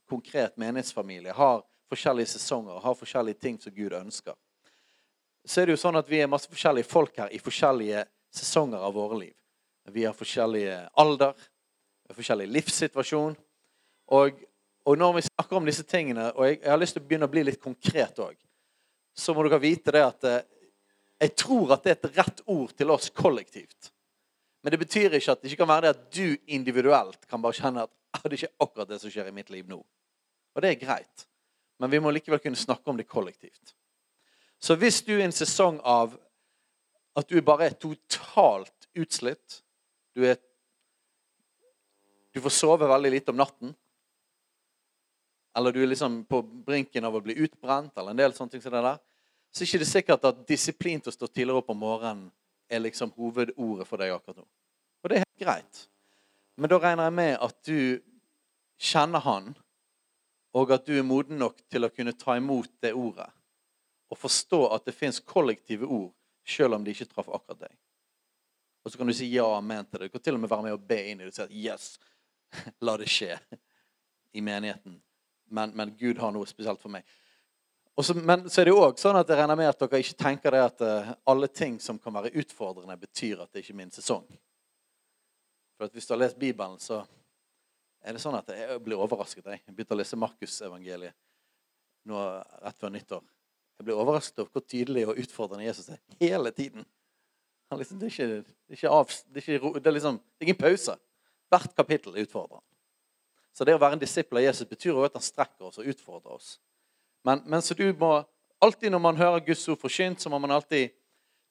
konkret 0.10 0.58
menighetsfamilie, 0.58 1.34
har 1.34 1.64
forskjellige 1.92 2.32
sesonger, 2.38 2.80
har 2.80 2.96
forskjellige 2.96 3.42
ting 3.42 3.60
som 3.60 3.76
Gud 3.76 3.92
ønsker. 3.92 4.34
Så 5.46 5.62
er 5.62 5.68
det 5.68 5.76
jo 5.76 5.82
sånn 5.82 6.00
at 6.00 6.10
vi 6.10 6.22
er 6.24 6.32
masse 6.32 6.50
forskjellige 6.52 6.88
folk 6.88 7.18
her 7.20 7.34
i 7.36 7.42
forskjellige 7.42 8.06
sesonger 8.34 8.84
av 8.84 8.96
våre 8.96 9.20
liv. 9.26 9.36
Vi 9.92 10.06
har 10.08 10.16
forskjellige 10.16 10.78
alder, 11.04 11.36
forskjellig 12.16 12.48
livssituasjon. 12.48 13.36
Og, 14.16 14.40
og 14.88 15.00
når 15.00 15.18
vi 15.18 15.26
snakker 15.28 15.60
om 15.60 15.68
disse 15.68 15.84
tingene, 15.88 16.30
og 16.32 16.48
jeg, 16.48 16.62
jeg 16.62 16.72
har 16.72 16.80
lyst 16.80 16.96
til 16.96 17.04
å 17.04 17.08
begynne 17.10 17.28
å 17.28 17.34
bli 17.34 17.44
litt 17.50 17.62
konkret 17.64 18.24
òg 18.24 18.38
så 19.14 19.34
må 19.34 19.46
dere 19.46 19.62
vite 19.62 19.94
det 19.94 20.04
at 20.04 20.28
eh, 20.28 20.46
jeg 21.24 21.36
tror 21.40 21.76
at 21.76 21.84
det 21.86 21.94
er 21.94 22.00
et 22.00 22.18
rett 22.18 22.42
ord 22.50 22.74
til 22.76 22.92
oss 22.92 23.12
kollektivt. 23.14 23.92
Men 24.64 24.74
det 24.74 24.80
betyr 24.82 25.14
ikke 25.18 25.36
at 25.36 25.44
det 25.44 25.52
ikke 25.52 25.62
kan 25.62 25.70
være 25.70 25.86
det 25.86 25.94
at 25.94 26.04
du 26.16 26.56
individuelt 26.56 27.28
kan 27.30 27.42
bare 27.44 27.58
kjenne 27.58 27.86
at 27.86 27.92
ah, 28.16 28.24
det 28.24 28.34
er 28.34 28.42
ikke 28.42 28.66
akkurat 28.66 28.90
det 28.90 29.00
som 29.04 29.14
skjer 29.14 29.30
i 29.30 29.36
mitt 29.36 29.52
liv 29.54 29.70
nå. 29.70 29.80
Og 30.54 30.64
det 30.64 30.74
er 30.74 30.82
greit. 30.82 31.26
Men 31.82 31.92
vi 31.92 32.02
må 32.02 32.12
likevel 32.14 32.42
kunne 32.42 32.60
snakke 32.60 32.90
om 32.90 33.00
det 33.00 33.08
kollektivt. 33.10 33.76
Så 34.64 34.78
hvis 34.80 35.02
du 35.04 35.12
er 35.18 35.26
i 35.26 35.28
en 35.28 35.36
sesong 35.36 35.82
av 35.84 36.16
at 37.20 37.30
du 37.30 37.42
bare 37.46 37.68
er 37.68 37.78
totalt 37.78 38.88
utslitt 38.96 39.60
Du, 40.14 40.22
er, 40.30 40.38
du 42.34 42.40
får 42.42 42.54
sove 42.54 42.88
veldig 42.88 43.10
lite 43.16 43.34
om 43.34 43.40
natten 43.42 43.74
eller 45.58 45.72
du 45.72 45.84
er 45.84 45.88
liksom 45.88 46.24
på 46.26 46.42
brinken 46.42 47.06
av 47.06 47.16
å 47.16 47.22
bli 47.22 47.36
utbrent, 47.46 47.98
eller 47.98 48.14
en 48.14 48.22
del 48.22 48.34
sånne 48.34 48.56
ting 48.56 48.62
som 48.64 48.74
det 48.74 48.82
der, 48.82 49.02
så 49.54 49.62
er 49.62 49.68
det 49.68 49.76
ikke 49.78 49.90
sikkert 49.92 50.24
at 50.26 50.40
disiplin 50.50 51.02
til 51.02 51.12
å 51.12 51.16
stå 51.16 51.30
tidligere 51.30 51.62
opp 51.62 51.70
om 51.70 51.78
morgenen 51.78 52.24
er 52.70 52.82
liksom 52.82 53.12
hovedordet 53.18 53.86
for 53.86 54.02
deg 54.02 54.16
akkurat 54.16 54.42
nå. 54.42 54.48
Og 55.04 55.12
det 55.12 55.20
er 55.20 55.26
helt 55.26 55.44
greit. 55.44 55.84
Men 56.58 56.72
da 56.72 56.80
regner 56.82 57.10
jeg 57.10 57.18
med 57.20 57.36
at 57.38 57.60
du 57.70 57.78
kjenner 58.82 59.22
han, 59.28 59.54
og 60.58 60.74
at 60.74 60.90
du 60.90 60.98
er 60.98 61.06
moden 61.06 61.38
nok 61.42 61.62
til 61.70 61.86
å 61.86 61.92
kunne 61.94 62.16
ta 62.18 62.38
imot 62.38 62.72
det 62.82 62.96
ordet. 62.98 63.30
Og 64.14 64.20
forstå 64.20 64.62
at 64.76 64.86
det 64.86 64.94
fins 64.94 65.18
kollektive 65.20 65.90
ord, 65.90 66.12
selv 66.46 66.78
om 66.78 66.86
de 66.86 66.94
ikke 66.94 67.10
traff 67.10 67.32
akkurat 67.34 67.66
deg. 67.66 67.78
Og 68.84 68.92
så 68.92 69.00
kan 69.00 69.10
du 69.10 69.16
si 69.16 69.32
ja 69.32 69.46
og 69.48 69.58
amen 69.58 69.88
til 69.88 70.02
det. 70.02 70.12
Du 70.12 70.18
kan 70.18 70.24
til 70.26 70.38
og 70.38 70.44
med 70.44 70.52
være 70.52 70.68
med 70.68 70.76
og 70.76 70.86
be 70.86 71.00
inn 71.10 71.24
i 71.24 71.26
det 71.26 71.32
og 71.32 71.38
si 71.40 71.46
at 71.46 71.56
yes, 71.56 71.88
la 72.86 72.98
det 73.00 73.10
skje 73.10 73.40
i 74.36 74.44
menigheten 74.44 75.00
men, 75.54 75.70
men, 75.70 75.98
Gud 76.00 76.18
har 76.18 76.32
noe 76.34 76.48
spesielt 76.50 76.82
for 76.82 76.92
meg. 76.94 77.06
Også, 77.94 78.16
men 78.18 78.48
så 78.50 78.62
er 78.62 78.66
det 78.66 78.74
jo 78.74 78.82
òg 78.82 78.98
sånn 78.98 79.20
at 79.20 79.30
jeg 79.30 79.38
regner 79.38 79.60
med 79.60 79.70
at 79.70 79.84
dere 79.84 80.00
ikke 80.02 80.18
tenker 80.18 80.56
det 80.56 80.62
at 80.66 80.82
uh, 80.82 81.12
alle 81.30 81.50
ting 81.54 81.76
som 81.82 82.00
kan 82.02 82.16
være 82.16 82.34
utfordrende, 82.42 82.96
betyr 82.98 83.44
at 83.44 83.52
det 83.54 83.62
ikke 83.62 83.76
er 83.76 83.80
min 83.84 83.94
sesong. 83.94 84.26
For 85.78 85.94
Hvis 85.94 86.10
du 86.10 86.16
har 86.16 86.24
lest 86.24 86.40
Bibelen, 86.42 86.80
så 86.82 87.04
er 88.02 88.18
det 88.18 88.24
sånn 88.24 88.40
at 88.40 88.50
jeg 88.50 88.80
blir 88.84 88.98
overrasket. 88.98 89.46
Jeg, 89.46 89.62
begynte 89.70 89.94
å 89.94 90.00
lese 90.00 90.20
Markusevangeliet 90.20 91.14
rett 92.04 92.82
før 92.82 92.92
nyttår. 92.92 93.22
Jeg 93.80 93.88
blir 93.88 94.00
overrasket 94.00 94.40
over 94.40 94.52
hvor 94.54 94.66
tydelig 94.68 95.08
og 95.08 95.18
utfordrende 95.20 95.66
Jesus 95.66 95.90
er 95.90 96.02
hele 96.22 96.52
tiden. 96.52 96.86
Liksom, 97.74 98.00
det, 98.00 98.06
er 98.06 98.12
ikke, 98.12 98.28
det, 98.28 98.70
er 98.70 98.78
ikke 98.78 98.92
av, 98.94 99.10
det, 99.10 99.42
er 99.42 99.56
ikke, 99.58 99.80
det, 99.80 99.88
er 99.88 99.96
liksom, 99.96 100.20
det 100.20 100.46
er 100.46 100.50
ingen 100.52 100.60
pause. 100.60 100.96
Hvert 101.50 101.76
kapittel 101.76 102.14
er 102.14 102.28
utfordrende. 102.28 102.62
Så 103.54 103.66
det 103.66 103.76
å 103.76 103.82
være 103.82 103.98
en 103.98 104.02
disippel 104.02 104.40
av 104.42 104.48
Jesus 104.48 104.70
betyr 104.70 104.94
også 104.94 105.10
at 105.10 105.18
han 105.18 105.26
strekker 105.26 105.68
oss 105.70 105.82
og 105.82 105.90
utfordrer 105.90 106.38
oss. 106.38 106.56
Men, 107.26 107.42
men, 107.46 107.62
så 107.62 107.78
du 107.78 107.86
må 107.98 108.16
alltid 108.64 108.94
når 108.94 109.02
man 109.04 109.20
hører 109.20 109.46
Guds 109.46 109.68
ord 109.70 109.82
forkynt, 109.82 110.22
så 110.22 110.30
må 110.30 110.40
man 110.42 110.54
alltid 110.56 110.94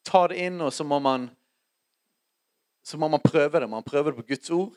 ta 0.06 0.24
det 0.30 0.40
inn, 0.42 0.60
og 0.62 0.72
så 0.74 0.86
må 0.86 0.98
man 1.02 1.30
så 2.82 2.98
må 2.98 3.06
man 3.08 3.22
prøve 3.22 3.60
det. 3.60 3.70
Man 3.70 3.86
prøver 3.86 4.10
det 4.10 4.18
på 4.18 4.28
Guds 4.32 4.50
ord. 4.50 4.74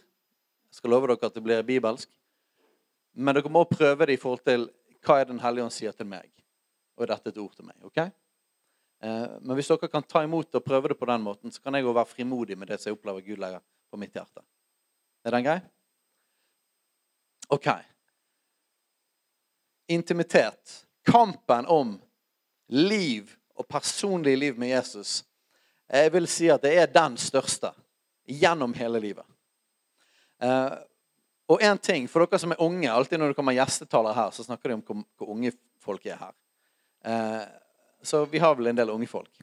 Jeg 0.69 0.77
skal 0.77 0.93
love 0.93 1.09
dere 1.09 1.25
at 1.25 1.33
det 1.33 1.43
blir 1.43 1.65
bibelsk. 1.65 2.09
Men 3.17 3.37
dere 3.37 3.49
må 3.49 3.63
prøve 3.65 4.05
det 4.05 4.17
i 4.17 4.21
forhold 4.21 4.43
til 4.45 4.67
hva 5.05 5.19
er 5.21 5.29
Den 5.29 5.41
hellige 5.41 5.65
ånd 5.65 5.73
sier 5.73 5.93
til 5.95 6.09
meg. 6.09 6.29
Og 6.95 7.07
dette 7.09 7.29
er 7.29 7.33
et 7.33 7.41
ord 7.41 7.55
til 7.55 7.67
meg? 7.67 7.77
ok? 7.83 7.97
Eh, 9.03 9.37
men 9.41 9.55
hvis 9.57 9.69
dere 9.71 9.91
kan 9.91 10.05
ta 10.07 10.23
imot 10.23 10.55
og 10.55 10.65
prøve 10.65 10.91
det 10.91 10.99
på 10.99 11.07
den 11.09 11.23
måten, 11.25 11.51
så 11.51 11.61
kan 11.61 11.75
jeg 11.75 11.85
òg 11.85 11.97
være 11.97 12.13
frimodig 12.13 12.57
med 12.57 12.71
det 12.71 12.79
som 12.79 12.91
jeg 12.91 12.99
opplever 12.99 13.25
Gud 13.25 13.41
legger 13.41 13.63
på 13.91 13.99
mitt 13.99 14.15
hjerte. 14.15 14.43
Er 15.25 15.35
den 15.35 15.45
grei? 15.45 15.59
OK. 17.53 17.67
intimitet, 19.87 20.87
kampen 21.05 21.67
om 21.69 21.91
liv 22.73 23.29
og 23.53 23.67
personlig 23.69 24.33
liv 24.37 24.57
med 24.57 24.71
Jesus, 24.71 25.23
jeg 25.85 26.09
vil 26.13 26.25
si 26.27 26.47
at 26.49 26.63
det 26.63 26.71
er 26.73 26.89
den 26.89 27.19
største 27.21 27.69
gjennom 28.25 28.73
hele 28.73 28.99
livet. 28.99 29.25
Eh, 30.41 30.73
og 31.45 31.61
en 31.61 31.77
ting, 31.77 32.07
for 32.09 32.25
dere 32.25 32.41
som 32.41 32.55
er 32.55 32.63
unge, 32.65 32.89
alltid 32.89 33.21
når 33.21 33.31
det 33.31 33.37
kommer 33.37 33.53
gjestetalere 33.53 34.17
her, 34.17 34.33
så 34.33 34.47
snakker 34.47 34.71
de 34.71 34.79
om 34.79 35.05
hvor 35.13 35.29
unge 35.35 35.53
folk 35.77 36.05
er 36.09 36.17
her. 36.17 36.33
Eh, 37.05 37.41
så 38.01 38.25
vi 38.25 38.39
har 38.39 38.55
vel 38.55 38.67
en 38.67 38.75
del 38.75 38.89
unge 38.89 39.07
folk. 39.07 39.41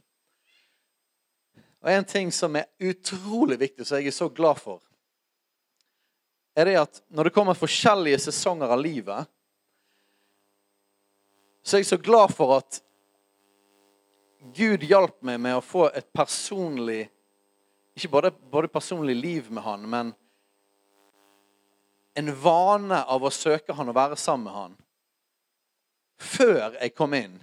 Og 1.82 1.90
en 1.90 2.04
ting 2.04 2.32
som 2.32 2.56
er 2.56 2.70
utrolig 2.78 3.58
viktig, 3.58 3.86
som 3.86 3.98
jeg 3.98 4.10
er 4.10 4.16
så 4.16 4.28
glad 4.28 4.58
for, 4.58 4.82
er 6.54 6.68
det 6.68 6.74
at 6.80 7.00
når 7.08 7.28
det 7.28 7.34
kommer 7.34 7.58
forskjellige 7.58 8.18
sesonger 8.26 8.74
av 8.74 8.82
livet, 8.82 9.30
så 11.62 11.76
er 11.76 11.84
jeg 11.84 11.90
så 11.92 12.00
glad 12.02 12.34
for 12.34 12.56
at 12.58 12.80
Gud 14.54 14.82
hjalp 14.82 15.20
meg 15.22 15.38
med 15.40 15.54
å 15.54 15.62
få 15.62 15.86
et 15.94 16.08
personlig 16.10 17.04
Ikke 17.94 18.08
bare, 18.10 18.30
bare 18.32 18.70
personlig 18.72 19.14
liv 19.14 19.50
med 19.52 19.62
han, 19.62 19.82
men 19.86 20.10
en 22.18 22.30
vane 22.42 23.02
av 23.04 23.22
å 23.22 23.30
søke 23.30 23.76
han 23.76 23.92
og 23.92 23.96
være 23.96 24.16
sammen 24.18 24.48
med 24.48 24.56
han 24.56 24.78
før 26.22 26.78
jeg 26.78 26.94
kom 26.96 27.14
inn 27.18 27.36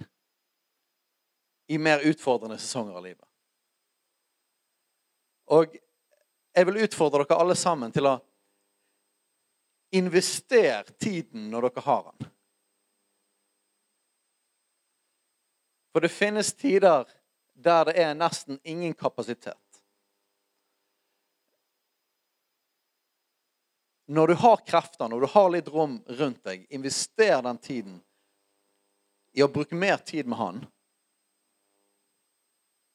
i 1.70 1.78
mer 1.78 1.98
utfordrende 1.98 2.58
sesonger 2.58 2.96
av 2.98 3.04
livet. 3.04 3.26
Og 5.54 5.76
jeg 6.54 6.66
vil 6.66 6.80
utfordre 6.82 7.22
dere 7.22 7.38
alle 7.38 7.54
sammen 7.54 7.92
til 7.94 8.08
å 8.10 8.16
investere 9.94 10.96
tiden 10.98 11.46
når 11.52 11.68
dere 11.68 11.84
har 11.84 12.02
den. 12.08 12.30
For 15.94 16.02
det 16.02 16.10
finnes 16.10 16.50
tider 16.58 17.06
der 17.54 17.86
det 17.86 17.94
er 18.02 18.18
nesten 18.18 18.58
ingen 18.64 18.94
kapasitet. 18.94 19.82
Når 24.10 24.26
du 24.26 24.34
har 24.42 24.66
krefter, 24.66 25.06
når 25.06 25.22
du 25.22 25.30
har 25.38 25.48
litt 25.54 25.70
rom 25.70 26.00
rundt 26.18 26.42
deg, 26.42 26.66
invester 26.74 27.42
den 27.46 27.62
tiden 27.62 28.02
i 29.38 29.46
å 29.46 29.50
bruke 29.54 29.78
mer 29.78 30.02
tid 30.02 30.26
med 30.26 30.38
Han. 30.42 30.62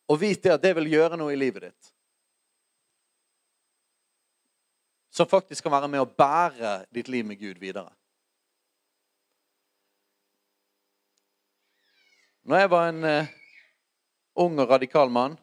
Og 0.07 0.19
vit 0.21 0.41
det 0.43 0.53
at 0.53 0.63
det 0.63 0.75
vil 0.77 0.91
gjøre 0.93 1.17
noe 1.17 1.33
i 1.33 1.39
livet 1.39 1.69
ditt. 1.69 1.91
Som 5.15 5.29
faktisk 5.31 5.63
kan 5.65 5.74
være 5.74 5.89
med 5.89 6.03
å 6.03 6.09
bære 6.09 6.85
ditt 6.93 7.07
liv 7.09 7.25
med 7.25 7.39
Gud 7.39 7.62
videre. 7.62 7.89
Når 12.45 12.62
jeg 12.62 12.69
var 12.69 12.89
en 12.89 13.05
uh, 13.09 13.31
ung 14.35 14.59
og 14.59 14.69
radikal 14.69 15.09
mann, 15.09 15.39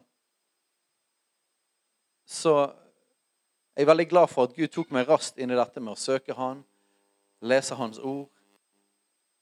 så 2.23 2.53
er 3.75 3.83
jeg 3.83 3.89
veldig 3.89 4.05
glad 4.07 4.29
for 4.31 4.47
at 4.47 4.55
Gud 4.55 4.71
tok 4.71 4.93
meg 4.95 5.09
raskt 5.09 5.41
inn 5.41 5.51
i 5.51 5.57
dette 5.57 5.81
med 5.83 5.97
å 5.97 5.99
søke 5.99 6.37
Han, 6.37 6.61
lese 7.43 7.75
Hans 7.75 7.99
ord, 7.99 8.29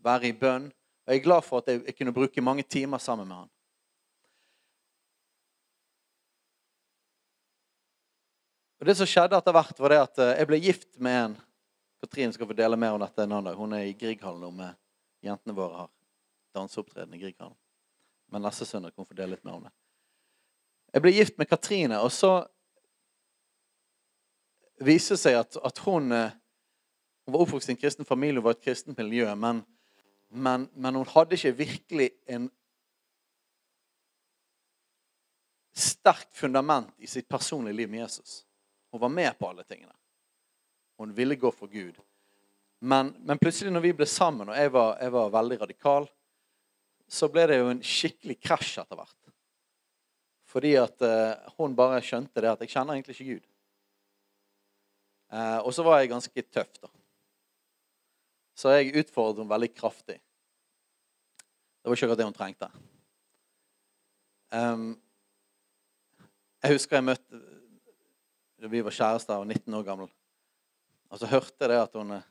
være 0.02 0.32
i 0.32 0.34
bønn. 0.34 0.72
Og 1.06 1.14
jeg 1.14 1.22
er 1.22 1.28
glad 1.28 1.46
for 1.46 1.62
at 1.62 1.70
jeg, 1.70 1.84
jeg 1.86 2.00
kunne 2.00 2.16
bruke 2.16 2.42
mange 2.42 2.64
timer 2.64 3.04
sammen 3.04 3.28
med 3.28 3.44
Han. 3.44 3.52
Og 8.82 8.88
Det 8.90 8.96
som 8.98 9.06
skjedde 9.06 9.38
etter 9.38 9.54
hvert, 9.54 9.80
var 9.80 9.94
det 9.94 9.98
at 10.02 10.20
uh, 10.20 10.32
jeg 10.34 10.48
ble 10.50 10.58
gift 10.58 10.88
med 10.98 11.18
en 11.20 11.40
Katrin 12.02 12.32
skal 12.34 12.48
få 12.50 12.56
dele 12.58 12.80
mer 12.82 12.96
om 12.96 13.04
dette 13.04 13.22
en 13.22 13.30
annen 13.30 13.52
dag. 13.52 13.58
Hun 13.60 13.76
er 13.78 13.86
i 13.86 13.94
Grieghallen 13.94 14.42
nå 14.42 14.50
med 14.58 14.74
jentene 15.22 15.54
våre 15.54 15.84
har 15.84 15.92
danseopptreden 16.58 17.14
i 17.14 17.20
Grieghallen. 17.22 17.54
Men 18.34 18.42
neste 18.42 18.66
søndag 18.66 18.96
kan 18.96 19.04
hun 19.04 19.10
få 19.12 19.20
dele 19.20 19.36
litt 19.36 19.46
mer 19.46 19.60
om 19.60 19.68
det. 19.68 19.74
Jeg 20.96 21.06
ble 21.06 21.14
gift 21.14 21.38
med 21.38 21.52
Katrine, 21.52 22.02
og 22.02 22.10
så 22.10 22.32
viste 24.82 25.14
det 25.14 25.22
seg 25.28 25.38
at, 25.44 25.62
at 25.62 25.86
hun, 25.86 26.10
eh, 26.10 26.34
hun 27.22 27.38
var 27.38 27.46
oppvokst 27.46 27.70
i 27.70 27.76
en 27.76 27.82
kristen 27.84 28.10
familie, 28.10 28.42
hun 28.42 28.50
var 28.50 28.58
et 28.58 28.66
kristent 28.66 28.98
miljø, 28.98 29.30
men, 29.38 29.62
men, 30.34 30.66
men 30.74 30.98
hun 30.98 31.10
hadde 31.14 31.38
ikke 31.38 31.54
virkelig 31.62 32.10
en 32.26 32.50
sterkt 35.78 36.34
fundament 36.34 36.90
i 36.98 37.08
sitt 37.08 37.30
personlige 37.30 37.78
liv 37.78 37.94
med 37.94 38.08
Jesus. 38.08 38.42
Hun 38.92 39.02
var 39.02 39.12
med 39.14 39.38
på 39.40 39.50
alle 39.50 39.64
tingene. 39.64 39.94
Hun 41.00 41.14
ville 41.16 41.36
gå 41.40 41.52
for 41.52 41.72
Gud. 41.72 41.98
Men, 42.82 43.14
men 43.24 43.40
plutselig 43.40 43.72
når 43.72 43.86
vi 43.86 43.94
ble 44.00 44.08
sammen, 44.10 44.50
og 44.50 44.58
jeg 44.58 44.74
var, 44.74 44.98
jeg 45.02 45.14
var 45.14 45.36
veldig 45.36 45.62
radikal 45.62 46.10
så 47.12 47.28
ble 47.28 47.44
det 47.50 47.60
jo 47.60 47.72
en 47.74 47.84
skikkelig 47.84 48.38
krasj 48.40 48.78
etter 48.80 48.96
hvert. 48.96 49.18
Fordi 50.52 50.72
at 50.80 51.04
uh, 51.04 51.52
hun 51.58 51.76
bare 51.76 52.00
skjønte 52.04 52.44
det 52.44 52.52
at 52.54 52.64
jeg 52.64 52.72
kjenner 52.72 52.96
egentlig 52.96 53.18
ikke 53.18 53.34
Gud. 53.34 53.50
Uh, 55.32 55.60
og 55.60 55.72
så 55.76 55.84
var 55.84 56.00
jeg 56.00 56.12
ganske 56.12 56.44
tøff, 56.48 56.72
da. 56.80 56.92
Så 58.56 58.72
jeg 58.76 58.96
utfordret 59.00 59.42
henne 59.42 59.52
veldig 59.52 59.72
kraftig. 59.76 60.18
Det 61.82 61.90
var 61.90 61.98
ikke 61.98 62.08
akkurat 62.08 62.22
det 62.22 62.30
hun 62.30 62.38
trengte. 62.38 62.72
Um, 64.52 64.90
jeg 66.64 66.78
husker 66.78 67.00
jeg 67.00 67.08
møtte 67.10 67.42
Vi 68.62 68.82
var 68.86 68.94
kjærester 68.94 69.42
og 69.42 69.48
19 69.48 69.74
år 69.74 69.84
gammel. 69.84 70.10
Og 71.10 71.20
så 71.20 71.26
hørte 71.26 71.56
jeg 71.60 71.72
det 71.72 71.80
at 71.82 71.96
hun, 71.98 72.12
eh, 72.14 72.28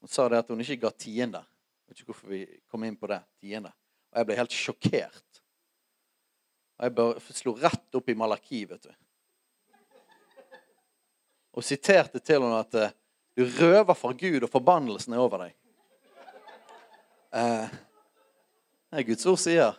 hun 0.00 0.08
sa 0.08 0.28
det 0.28 0.38
at 0.38 0.48
hun 0.48 0.60
ikke 0.62 0.76
ga 0.86 0.90
tiende. 0.94 1.40
Jeg 1.42 1.88
vet 1.88 2.00
ikke 2.00 2.12
hvorfor 2.12 2.30
vi 2.30 2.42
kom 2.70 2.84
inn 2.86 2.96
på 2.96 3.10
det. 3.10 3.18
Tiende. 3.42 3.72
Og 4.12 4.20
jeg 4.20 4.28
ble 4.28 4.38
helt 4.38 4.54
sjokkert. 4.54 5.40
Og 6.78 6.86
jeg 6.86 6.94
bare 6.94 7.34
slo 7.34 7.56
rett 7.58 7.98
opp 7.98 8.08
i 8.08 8.14
Malaki, 8.14 8.62
vet 8.70 8.86
du. 8.86 8.94
Og 11.54 11.66
siterte 11.66 12.22
til 12.22 12.38
henne 12.38 12.62
at 12.62 12.78
eh, 12.78 12.94
du 13.34 13.42
røver 13.58 13.98
fra 13.98 14.14
Gud, 14.14 14.46
og 14.46 14.50
forbannelsen 14.50 15.14
er 15.14 15.22
over 15.26 15.42
deg. 15.42 15.54
Eh, 17.34 17.78
det 18.94 19.02
er 19.02 19.08
Guds 19.10 19.26
ord 19.26 19.42
sier. 19.42 19.74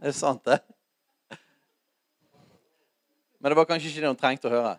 Det 0.00 0.08
er 0.08 0.16
sant, 0.16 0.40
det. 0.48 0.62
Men 3.42 3.50
det 3.50 3.58
var 3.58 3.66
kanskje 3.66 3.90
ikke 3.90 4.04
det 4.04 4.10
hun 4.12 4.18
trengte 4.20 4.46
å 4.46 4.54
høre. 4.54 4.76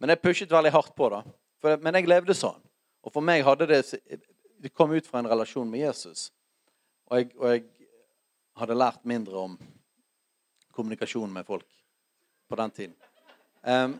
Men 0.00 0.14
jeg 0.14 0.22
pushet 0.24 0.52
veldig 0.52 0.72
hardt 0.72 0.94
på, 0.96 1.10
da. 1.12 1.18
For, 1.60 1.76
men 1.84 1.98
jeg 1.98 2.08
levde 2.08 2.32
sånn. 2.32 2.56
Og 3.04 3.12
for 3.12 3.24
meg 3.24 3.44
hadde 3.44 3.66
det 3.68 3.82
Det 4.60 4.72
kom 4.76 4.92
ut 4.92 5.06
fra 5.06 5.20
en 5.20 5.28
relasjon 5.28 5.68
med 5.68 5.80
Jesus. 5.80 6.30
Og 7.08 7.18
jeg, 7.18 7.28
og 7.36 7.46
jeg 7.52 7.62
hadde 8.60 8.76
lært 8.76 9.04
mindre 9.08 9.44
om 9.44 9.58
kommunikasjon 10.72 11.32
med 11.32 11.46
folk 11.48 11.68
på 12.48 12.56
den 12.56 12.70
tiden. 12.70 12.96
Um, 13.62 13.94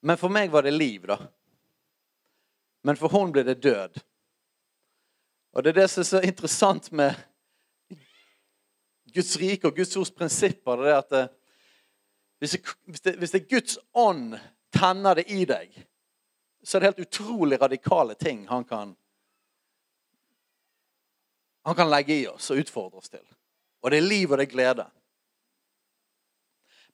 men 0.00 0.20
for 0.20 0.32
meg 0.32 0.52
var 0.52 0.64
det 0.64 0.72
liv, 0.76 1.04
da. 1.08 1.16
Men 2.84 2.96
for 2.96 3.12
hun 3.12 3.32
ble 3.32 3.44
det 3.44 3.60
død. 3.64 4.00
Og 5.52 5.64
det 5.64 5.72
er 5.74 5.80
det 5.82 5.90
som 5.92 6.04
er 6.04 6.08
så 6.08 6.22
interessant 6.24 6.92
med 6.92 7.16
Guds 9.14 9.36
rike 9.40 9.68
og 9.68 9.76
Guds 9.76 9.96
ords 9.96 10.10
prinsipper. 10.10 10.76
det 10.76 10.90
er 10.92 10.98
at 10.98 11.36
hvis, 12.40 12.50
det, 12.50 12.60
hvis, 12.86 13.00
det, 13.00 13.14
hvis 13.18 13.30
det 13.30 13.40
er 13.42 13.50
Guds 13.50 13.78
ånd 13.92 14.38
tenner 14.72 15.14
det 15.18 15.26
i 15.28 15.44
deg, 15.44 15.74
så 16.62 16.76
er 16.76 16.80
det 16.80 16.90
helt 16.92 17.06
utrolig 17.08 17.60
radikale 17.60 18.14
ting 18.14 18.46
han 18.48 18.64
kan 18.64 18.96
han 21.62 21.74
kan 21.74 21.90
legge 21.90 22.14
i 22.14 22.26
oss 22.26 22.50
og 22.50 22.62
utfordre 22.62 22.98
oss 22.98 23.12
til. 23.12 23.24
Og 23.84 23.92
det 23.92 24.00
er 24.00 24.08
liv 24.08 24.30
og 24.30 24.38
det 24.40 24.46
er 24.48 24.54
glede. 24.54 24.86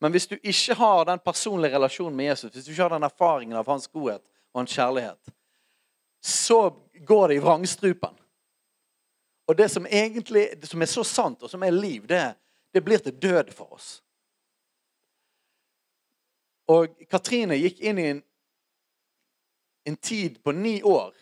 Men 0.02 0.12
hvis 0.12 0.26
du 0.26 0.36
ikke 0.36 0.74
har 0.76 1.04
den 1.08 1.22
personlige 1.24 1.74
relasjonen 1.74 2.16
med 2.16 2.32
Jesus, 2.32 2.52
hvis 2.52 2.64
du 2.64 2.70
ikke 2.70 2.82
har 2.82 2.96
den 2.96 3.06
erfaringen 3.06 3.56
av 3.56 3.68
hans 3.70 3.88
godhet 3.88 4.22
og 4.52 4.60
hans 4.60 4.74
kjærlighet, 4.74 5.32
så 6.20 6.74
går 7.06 7.28
det 7.28 7.38
i 7.38 7.44
vrangstrupen. 7.44 8.18
Og 9.46 9.56
det 9.56 9.68
som 9.70 9.86
egentlig 9.86 10.48
det 10.60 10.66
som 10.66 10.82
er 10.82 10.90
så 10.90 11.04
sant, 11.04 11.42
og 11.42 11.50
som 11.50 11.62
er 11.62 11.70
liv, 11.70 12.06
det, 12.08 12.34
det 12.74 12.84
blir 12.84 12.98
til 12.98 13.14
død 13.22 13.52
for 13.54 13.72
oss. 13.78 14.02
Og 16.66 16.90
Katrine 17.10 17.58
gikk 17.60 17.80
inn 17.80 17.98
i 17.98 18.06
en, 18.10 18.22
en 19.86 19.96
tid 19.96 20.40
på 20.42 20.52
ni 20.52 20.80
år 20.82 21.14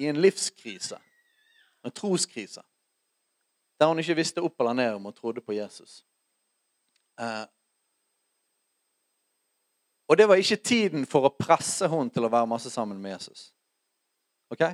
i 0.00 0.08
en 0.08 0.20
livskrise, 0.20 0.96
en 1.84 1.92
troskrise, 1.92 2.62
der 3.78 3.90
hun 3.90 4.00
ikke 4.00 4.16
visste 4.16 4.40
opp 4.40 4.60
eller 4.60 4.78
ned 4.78 4.94
om 4.96 5.10
hun 5.10 5.16
trodde 5.16 5.44
på 5.44 5.52
Jesus. 5.52 6.06
Eh, 7.20 7.44
og 10.08 10.16
det 10.18 10.28
var 10.28 10.40
ikke 10.40 10.56
tiden 10.56 11.04
for 11.08 11.28
å 11.28 11.36
presse 11.36 11.88
hun 11.88 12.10
til 12.12 12.24
å 12.24 12.32
være 12.32 12.48
masse 12.48 12.70
sammen 12.72 12.98
med 13.00 13.14
Jesus. 13.14 13.50
Ok? 14.52 14.64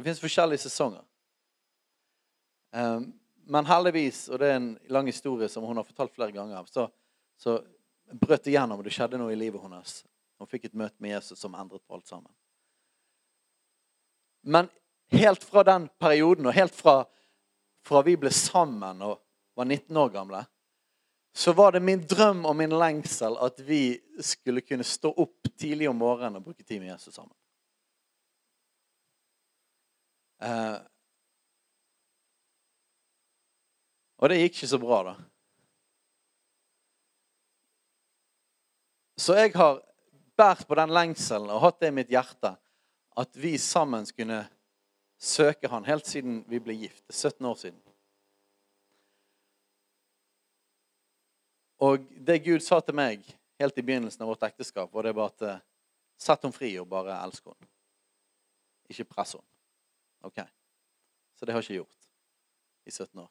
Det 0.00 0.04
fins 0.04 0.20
forskjellige 0.20 0.62
sesonger. 0.62 1.02
Um, 2.72 3.10
men 3.44 3.66
heldigvis, 3.68 4.28
og 4.32 4.38
det 4.40 4.46
er 4.48 4.54
en 4.56 4.70
lang 4.88 5.10
historie 5.10 5.48
som 5.52 5.66
hun 5.68 5.76
har 5.76 5.84
fortalt 5.84 6.14
flere 6.14 6.32
ganger, 6.32 6.64
så, 6.72 6.86
så 7.36 7.58
brøt 8.16 8.48
gjennom, 8.48 8.80
og 8.80 8.86
det 8.86 8.94
skjedde 8.96 9.18
noe 9.20 9.34
i 9.34 9.36
livet 9.36 9.60
hennes 9.60 9.98
Hun 10.40 10.48
fikk 10.48 10.70
et 10.70 10.78
møte 10.80 10.96
med 11.04 11.12
Jesus 11.12 11.42
som 11.42 11.52
endret 11.52 11.82
på 11.84 11.98
alt 11.98 12.08
sammen. 12.08 12.30
Men 14.40 14.70
helt 15.12 15.44
fra 15.44 15.66
den 15.68 15.90
perioden, 16.00 16.48
og 16.48 16.56
helt 16.56 16.72
fra, 16.72 17.02
fra 17.84 18.00
vi 18.06 18.16
ble 18.16 18.32
sammen 18.32 19.04
og 19.04 19.18
var 19.52 19.68
19 19.68 20.00
år 20.00 20.14
gamle, 20.16 20.40
så 21.36 21.52
var 21.52 21.76
det 21.76 21.84
min 21.84 22.06
drøm 22.08 22.46
og 22.48 22.56
min 22.56 22.72
lengsel 22.72 23.36
at 23.36 23.60
vi 23.68 24.00
skulle 24.24 24.64
kunne 24.64 24.88
stå 24.96 25.12
opp 25.12 25.52
tidlig 25.60 25.92
om 25.92 26.00
morgenen 26.00 26.40
og 26.40 26.48
bruke 26.48 26.64
tid 26.64 26.80
med 26.80 26.94
Jesus 26.94 27.20
sammen. 27.20 27.36
Eh, 30.40 30.78
og 34.20 34.28
det 34.28 34.40
gikk 34.40 34.56
ikke 34.58 34.70
så 34.70 34.80
bra, 34.80 35.02
da. 35.10 35.14
Så 39.20 39.36
jeg 39.36 39.52
har 39.52 39.82
båret 40.40 40.64
på 40.68 40.76
den 40.78 40.92
lengselen 40.96 41.50
og 41.52 41.60
hatt 41.66 41.80
det 41.82 41.90
i 41.90 41.96
mitt 41.98 42.12
hjerte 42.12 42.54
at 43.20 43.36
vi 43.36 43.58
sammen 43.60 44.06
skulle 44.08 44.38
søke 45.20 45.68
han 45.68 45.84
helt 45.84 46.08
siden 46.08 46.40
vi 46.48 46.60
ble 46.62 46.76
gift. 46.86 47.02
Det 47.04 47.12
er 47.12 47.28
17 47.28 47.48
år 47.50 47.58
siden. 47.60 47.80
Og 51.80 52.06
det 52.26 52.42
Gud 52.44 52.64
sa 52.64 52.80
til 52.84 52.96
meg 52.96 53.24
helt 53.60 53.76
i 53.76 53.84
begynnelsen 53.84 54.24
av 54.24 54.32
vårt 54.32 54.48
ekteskap, 54.48 54.88
var 54.92 55.04
det 55.04 55.16
bare 55.16 55.34
at 55.34 55.44
eh, 55.48 55.60
Sett 56.20 56.42
henne 56.44 56.52
fri 56.52 56.74
og 56.76 56.84
bare 56.84 57.14
elsk 57.24 57.46
henne. 57.48 57.66
Ikke 58.92 59.06
press 59.08 59.38
henne. 59.38 59.49
Ok. 60.20 60.40
Så 61.36 61.46
det 61.46 61.52
har 61.52 61.62
jeg 61.62 61.64
ikke 61.64 61.80
gjort 61.80 62.08
i 62.84 62.90
17 62.90 63.18
år. 63.18 63.30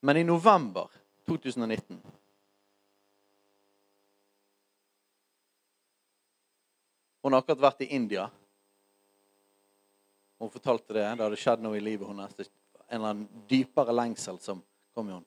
Men 0.00 0.16
i 0.16 0.24
november 0.24 0.90
2019 1.26 2.02
Hun 7.22 7.32
har 7.32 7.42
akkurat 7.42 7.60
vært 7.60 7.82
i 7.82 7.88
India. 7.92 8.28
Hun 10.38 10.50
fortalte 10.50 10.94
det. 10.94 11.02
Det 11.02 11.24
hadde 11.26 11.36
skjedd 11.36 11.64
noe 11.64 11.76
i 11.76 11.82
livet 11.82 12.08
hennes. 12.08 12.38
En 12.88 13.00
eller 13.00 13.10
annen 13.10 13.44
dypere 13.50 13.92
lengsel 13.92 14.38
som 14.40 14.62
kom 14.94 15.10
i 15.10 15.12
henne. 15.12 15.26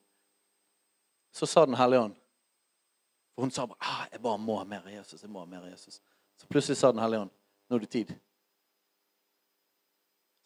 Så 1.31 1.45
sa 1.47 1.65
Den 1.65 1.75
hellige 1.75 2.07
ånd 2.07 2.15
For 3.35 3.45
hun 3.45 3.51
sa 3.51 3.67
bare 3.67 3.77
ah, 3.79 4.07
'Jeg 4.11 4.21
bare 4.21 4.37
må 4.37 4.57
ha 4.57 4.63
mer 4.63 4.81
av 4.81 4.91
Jesus.' 4.91 5.21
jeg 5.21 5.29
må 5.29 5.39
ha 5.39 5.45
mer 5.45 5.67
Jesus. 5.69 6.01
Så 6.37 6.47
plutselig 6.47 6.77
sa 6.77 6.91
Den 6.91 6.99
hellige 6.99 7.21
ånd 7.21 7.31
'Nå 7.69 7.75
er 7.75 7.79
det 7.79 7.89
tid'. 7.89 8.15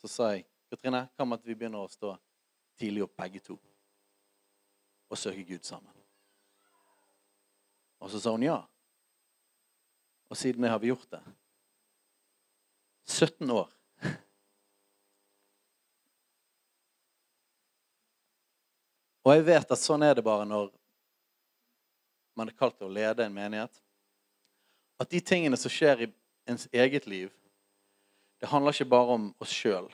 Så 0.05 0.09
sa 0.09 0.25
jeg, 0.35 0.43
'Katrine, 0.69 1.07
hva 1.17 1.25
med 1.25 1.39
at 1.39 1.45
vi 1.47 1.55
begynner 1.57 1.81
å 1.81 1.89
stå 1.89 2.11
tidlig 2.77 3.01
opp 3.07 3.15
begge 3.17 3.39
to 3.41 3.55
og 5.09 5.17
søke 5.17 5.41
Gud 5.41 5.63
sammen?' 5.65 6.03
Og 7.97 8.11
så 8.13 8.19
sa 8.21 8.29
hun 8.35 8.43
ja. 8.45 8.59
Og 10.29 10.37
siden 10.37 10.61
det 10.61 10.69
har 10.69 10.77
vi 10.79 10.91
gjort 10.91 11.09
det. 11.09 11.21
17 13.05 13.49
år. 13.49 13.71
Og 19.25 19.33
jeg 19.33 19.45
vet 19.47 19.73
at 19.73 19.81
sånn 19.81 20.05
er 20.05 20.13
det 20.13 20.25
bare 20.27 20.45
når 20.45 20.69
man 22.37 22.53
er 22.53 22.59
kalt 22.61 22.77
til 22.77 22.91
å 22.91 22.93
lede 22.93 23.25
en 23.25 23.33
menighet. 23.33 23.81
At 25.01 25.09
de 25.09 25.17
tingene 25.17 25.57
som 25.57 25.73
skjer 25.73 26.05
i 26.05 26.11
ens 26.45 26.69
eget 26.69 27.09
liv, 27.09 27.33
det 28.39 28.51
handler 28.51 28.75
ikke 28.75 28.91
bare 28.91 29.17
om 29.17 29.29
oss 29.41 29.53
sjøl. 29.53 29.87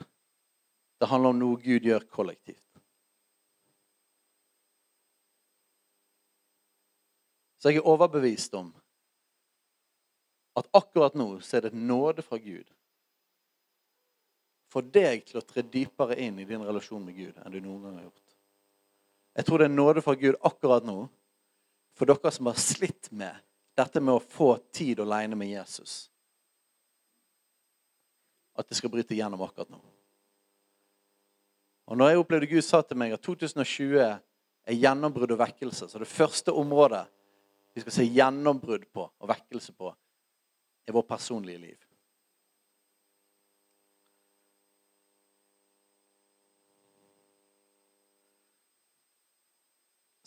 Det 1.01 1.09
handler 1.09 1.33
om 1.33 1.39
noe 1.41 1.61
Gud 1.61 1.85
gjør 1.85 2.05
kollektivt. 2.13 2.59
Så 7.61 7.69
jeg 7.69 7.81
er 7.81 7.89
overbevist 7.89 8.53
om 8.57 8.71
at 10.57 10.67
akkurat 10.75 11.13
nå 11.15 11.35
så 11.45 11.59
er 11.59 11.67
det 11.67 11.77
nåde 11.77 12.25
fra 12.25 12.39
Gud 12.41 12.67
for 14.71 14.87
deg 14.87 15.25
til 15.27 15.41
å 15.41 15.45
tre 15.45 15.63
dypere 15.67 16.17
inn 16.23 16.39
i 16.39 16.47
din 16.47 16.63
relasjon 16.63 17.03
med 17.05 17.17
Gud 17.17 17.37
enn 17.37 17.53
du 17.53 17.59
noen 17.59 17.83
gang 17.85 17.97
har 17.99 18.07
gjort. 18.07 18.37
Jeg 19.37 19.47
tror 19.47 19.61
det 19.61 19.67
er 19.67 19.75
nåde 19.75 20.03
fra 20.03 20.15
Gud 20.19 20.37
akkurat 20.47 20.87
nå 20.87 20.97
for 21.97 22.09
dere 22.09 22.31
som 22.33 22.49
har 22.49 22.59
slitt 22.59 23.11
med 23.11 23.37
dette 23.77 24.01
med 24.03 24.17
å 24.17 24.23
få 24.23 24.55
tid 24.73 24.99
aleine 24.99 25.37
med 25.37 25.51
Jesus. 25.51 26.10
At 28.59 28.67
det 28.69 28.77
skal 28.77 28.91
bryte 28.91 29.15
gjennom 29.15 29.41
akkurat 29.45 29.69
nå. 29.71 29.79
Og 31.91 31.97
når 31.97 32.11
jeg 32.11 32.21
opplevde 32.21 32.49
Gud 32.51 32.63
sa 32.63 32.81
til 32.85 32.99
meg 32.99 33.15
at 33.15 33.23
2020 33.25 33.99
er 34.01 34.77
gjennombrudd 34.77 35.33
og 35.35 35.41
vekkelse, 35.41 35.89
så 35.89 35.99
det 35.99 36.07
første 36.07 36.53
området 36.55 37.03
vi 37.75 37.83
skal 37.83 37.95
se 37.95 38.05
gjennombrudd 38.07 38.85
på 38.93 39.07
og 39.07 39.31
vekkelse 39.31 39.73
på, 39.75 39.91
er 40.87 40.95
vårt 40.95 41.09
personlige 41.09 41.61
liv. 41.61 41.79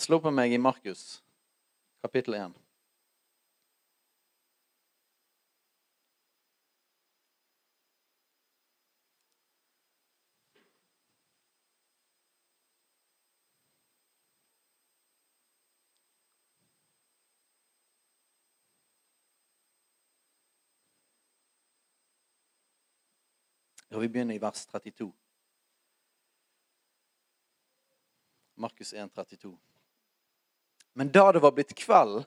Slå 0.05 0.19
på 0.21 0.33
meg 0.35 0.53
i 0.53 0.61
Markus, 0.61 1.23
kapittel 2.05 2.37
1. 2.37 2.64
Og 23.95 24.03
vi 24.03 24.09
begynner 24.09 24.35
i 24.35 24.43
vers 24.43 24.67
32. 24.67 25.13
Markus 28.55 28.93
1, 28.93 29.15
32. 29.15 29.57
Men 30.93 31.11
da 31.13 31.33
det 31.33 31.43
var 31.43 31.55
blitt 31.55 31.75
kveld 31.79 32.25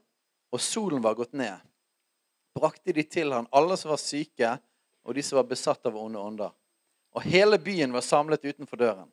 og 0.51 0.61
solen 0.63 1.03
var 1.03 1.15
gått 1.15 1.35
ned, 1.35 1.59
brakte 2.55 2.95
de 2.95 3.03
til 3.03 3.31
han 3.35 3.47
alle 3.55 3.77
som 3.79 3.91
var 3.91 4.01
syke, 4.01 4.57
og 5.07 5.15
de 5.15 5.23
som 5.23 5.37
var 5.39 5.47
besatt 5.47 5.85
av 5.87 5.95
onde 5.95 6.19
ånder. 6.19 6.51
Og 7.15 7.23
hele 7.23 7.59
byen 7.59 7.93
var 7.95 8.03
samlet 8.03 8.43
utenfor 8.45 8.79
døren. 8.79 9.11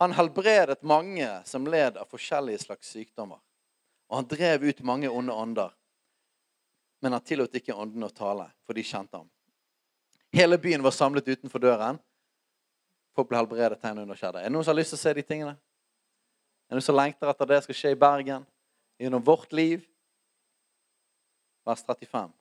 Han 0.00 0.12
helbredet 0.16 0.82
mange 0.82 1.28
som 1.44 1.66
led 1.68 1.98
av 2.00 2.08
forskjellige 2.10 2.64
slags 2.64 2.88
sykdommer. 2.94 3.40
Og 4.08 4.16
han 4.18 4.28
drev 4.28 4.64
ut 4.64 4.80
mange 4.88 5.10
onde 5.12 5.32
ånder. 5.32 5.76
Men 7.04 7.12
han 7.12 7.24
tillot 7.24 7.54
ikke 7.54 7.76
åndene 7.76 8.08
å 8.08 8.16
tale, 8.16 8.48
for 8.64 8.78
de 8.78 8.84
kjente 8.86 9.20
ham. 9.20 9.28
Hele 10.32 10.58
byen 10.58 10.82
var 10.82 10.94
samlet 10.96 11.28
utenfor 11.28 11.60
døren. 11.60 11.98
Folk 13.12 13.28
ble 13.28 13.36
helbredet, 13.36 13.80
tegn 13.82 14.00
under 14.00 14.16
skjedde. 14.16 14.40
Er 14.40 14.48
det 14.48 14.54
noen 14.54 14.64
som 14.64 14.72
har 14.72 14.80
lyst 14.80 14.94
til 14.94 15.00
å 15.00 15.02
se 15.02 15.12
de 15.18 15.24
tingene? 15.26 15.52
Er 15.52 16.72
det 16.72 16.80
noen 16.80 16.86
som 16.88 16.96
lengter 16.96 17.28
etter 17.28 17.50
det 17.50 17.60
skal 17.66 17.76
skje 17.76 17.92
i 17.92 18.00
Bergen? 18.00 18.46
gjennom 19.02 19.22
vårt 19.22 19.52
liv. 19.52 19.86
Vers 21.64 21.84
35. 21.84 22.32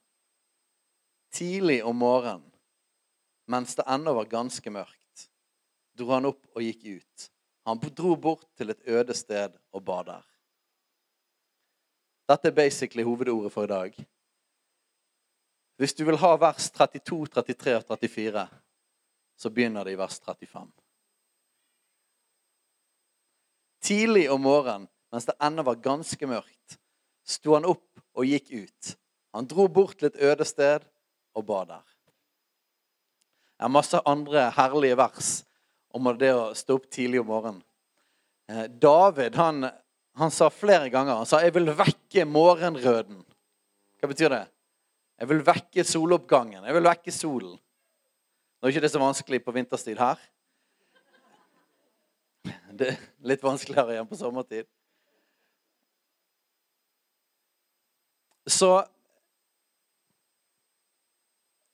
Tidlig 1.32 1.84
om 1.86 1.98
morgenen, 1.98 2.52
mens 3.46 3.76
det 3.76 3.86
ennå 3.88 4.14
var 4.14 4.26
ganske 4.30 4.74
mørkt, 4.74 5.28
dro 5.98 6.10
han 6.12 6.28
opp 6.30 6.42
og 6.56 6.66
gikk 6.66 6.86
ut. 6.98 7.28
Han 7.66 7.80
dro 7.82 8.16
bort 8.18 8.48
til 8.58 8.74
et 8.74 8.88
øde 8.90 9.16
sted 9.16 9.56
og 9.72 9.86
ba 9.86 10.02
der. 10.06 10.26
Dette 12.30 12.50
er 12.50 12.58
basically 12.58 13.06
hovedordet 13.06 13.52
for 13.54 13.66
i 13.66 13.72
dag. 13.72 13.96
Hvis 15.82 15.96
du 15.98 16.04
vil 16.06 16.20
ha 16.22 16.36
vers 16.38 16.68
32, 16.78 17.26
33 17.34 17.80
og 17.90 17.98
34, 17.98 18.42
så 19.42 19.50
begynner 19.50 19.88
det 19.88 19.96
i 19.96 19.98
vers 19.98 20.20
35. 20.22 20.68
Tidlig 23.82 24.28
om 24.30 24.44
morgenen 24.46 24.86
mens 25.12 25.26
det 25.26 25.36
ennå 25.42 25.66
var 25.66 25.82
ganske 25.82 26.30
mørkt, 26.30 26.78
sto 27.26 27.56
han 27.58 27.66
opp 27.66 27.98
og 28.14 28.30
gikk 28.30 28.54
ut. 28.54 28.92
Han 29.34 29.50
dro 29.50 29.66
bort 29.74 29.98
til 29.98 30.12
et 30.12 30.22
øde 30.22 30.46
sted 30.46 30.86
og 31.34 31.48
ba 31.50 31.64
der. 31.74 31.84
Det 33.58 33.66
er 33.66 33.74
masse 33.74 34.06
andre 34.06 34.46
herlige 34.54 35.02
vers 35.02 35.34
om 35.98 36.14
det 36.14 36.32
å 36.38 36.54
stå 36.56 36.78
opp 36.78 36.88
tidlig 36.94 37.26
om 37.26 37.32
morgenen. 37.34 37.66
Eh, 38.48 38.70
David 38.70 39.36
han, 39.42 39.66
han 40.14 40.32
sa 40.32 40.54
flere 40.54 40.94
ganger 40.94 41.24
han 41.24 41.26
sa, 41.26 41.42
'Jeg 41.42 41.58
vil 41.58 41.74
vekke 41.74 42.30
morgenrøden'. 42.30 43.26
Hva 43.98 44.08
betyr 44.08 44.30
det? 44.30 44.46
Jeg 45.22 45.30
vil 45.30 45.44
vekke 45.46 45.84
soloppgangen. 45.86 46.64
Jeg 46.66 46.74
vil 46.74 46.88
vekke 46.88 47.12
solen. 47.14 47.58
Nå 48.58 48.66
er 48.66 48.74
ikke 48.74 48.82
det 48.82 48.90
så 48.90 49.02
vanskelig 49.02 49.40
på 49.46 49.54
vinterstid 49.54 50.00
her. 50.02 50.18
Det 52.74 52.88
er 52.90 52.98
litt 53.30 53.44
vanskeligere 53.46 53.94
igjen 53.94 54.10
på 54.10 54.18
sommertid. 54.18 54.66
Så 58.50 58.72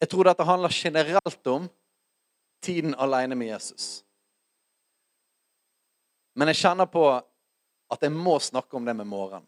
jeg 0.04 0.12
tror 0.12 0.28
dette 0.28 0.52
handler 0.52 0.76
generelt 0.76 1.48
om 1.48 1.72
tiden 2.60 3.00
alene 3.00 3.38
med 3.40 3.54
Jesus. 3.54 4.02
Men 6.36 6.52
jeg 6.52 6.66
kjenner 6.66 6.92
på 6.92 7.08
at 7.16 8.04
jeg 8.04 8.12
må 8.12 8.36
snakke 8.44 8.76
om 8.76 8.84
det 8.84 8.98
med 9.00 9.08
morgenen. 9.08 9.48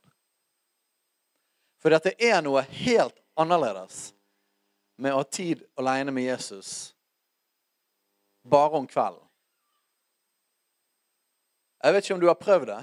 For 1.83 1.91
det 1.91 2.15
er 2.15 2.39
noe 2.43 2.63
helt 2.63 3.19
annerledes 3.39 4.09
med 4.99 5.15
å 5.15 5.21
ha 5.21 5.27
tid 5.27 5.63
alene 5.79 6.11
med 6.11 6.27
Jesus 6.27 6.93
bare 8.43 8.79
om 8.79 8.87
kvelden. 8.87 9.23
Jeg 11.79 11.95
vet 11.95 12.05
ikke 12.05 12.17
om 12.17 12.23
du 12.23 12.27
har 12.27 12.39
prøvd 12.39 12.67
det, 12.67 12.79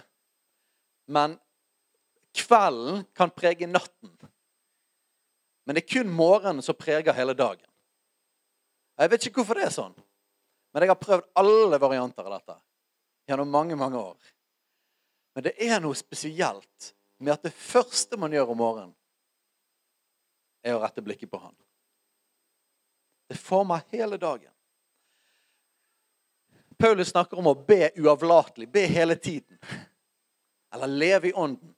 men 1.13 1.37
kvelden 2.37 3.05
kan 3.17 3.33
prege 3.33 3.69
natten. 3.69 4.13
Men 5.67 5.77
det 5.77 5.83
er 5.83 5.91
kun 5.91 6.13
morgenen 6.13 6.65
som 6.65 6.79
preger 6.79 7.17
hele 7.17 7.35
dagen. 7.37 7.67
Jeg 8.97 9.13
vet 9.13 9.27
ikke 9.29 9.43
hvorfor 9.43 9.59
det 9.59 9.67
er 9.67 9.75
sånn, 9.75 9.97
men 10.73 10.85
jeg 10.85 10.93
har 10.93 11.01
prøvd 11.01 11.29
alle 11.37 11.81
varianter 11.83 12.25
av 12.25 12.39
dette 12.39 12.57
gjennom 13.29 13.51
mange, 13.53 13.77
mange 13.77 14.01
år. 14.01 14.17
Men 15.37 15.45
det 15.45 15.53
er 15.61 15.83
noe 15.85 15.97
spesielt 15.99 16.93
med 17.21 17.35
at 17.35 17.45
det 17.45 17.53
første 17.53 18.17
man 18.21 18.33
gjør 18.33 18.55
om 18.55 18.61
morgenen, 18.63 18.95
er 20.67 20.75
å 20.75 20.83
rette 20.83 21.05
blikket 21.05 21.31
på 21.31 21.41
Han. 21.41 21.55
Det 23.31 23.39
former 23.39 23.87
hele 23.95 24.19
dagen. 24.19 24.53
Paulus 26.79 27.09
snakker 27.15 27.39
om 27.41 27.49
å 27.51 27.57
be 27.57 27.91
uavlatelig, 27.97 28.69
be 28.71 28.85
hele 28.91 29.17
tiden. 29.17 29.59
Eller 30.75 30.91
leve 30.93 31.31
i 31.31 31.33
ånden. 31.33 31.73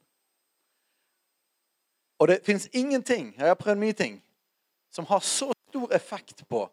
Og 2.18 2.29
det 2.29 2.40
fins 2.44 2.66
ingenting, 2.72 3.31
jeg 3.38 3.46
har 3.46 3.61
prøvd 3.61 3.79
mye 3.79 3.94
ting, 3.94 4.18
som 4.90 5.07
har 5.07 5.22
så 5.22 5.53
stor 5.68 5.94
effekt 5.94 6.42
på 6.48 6.64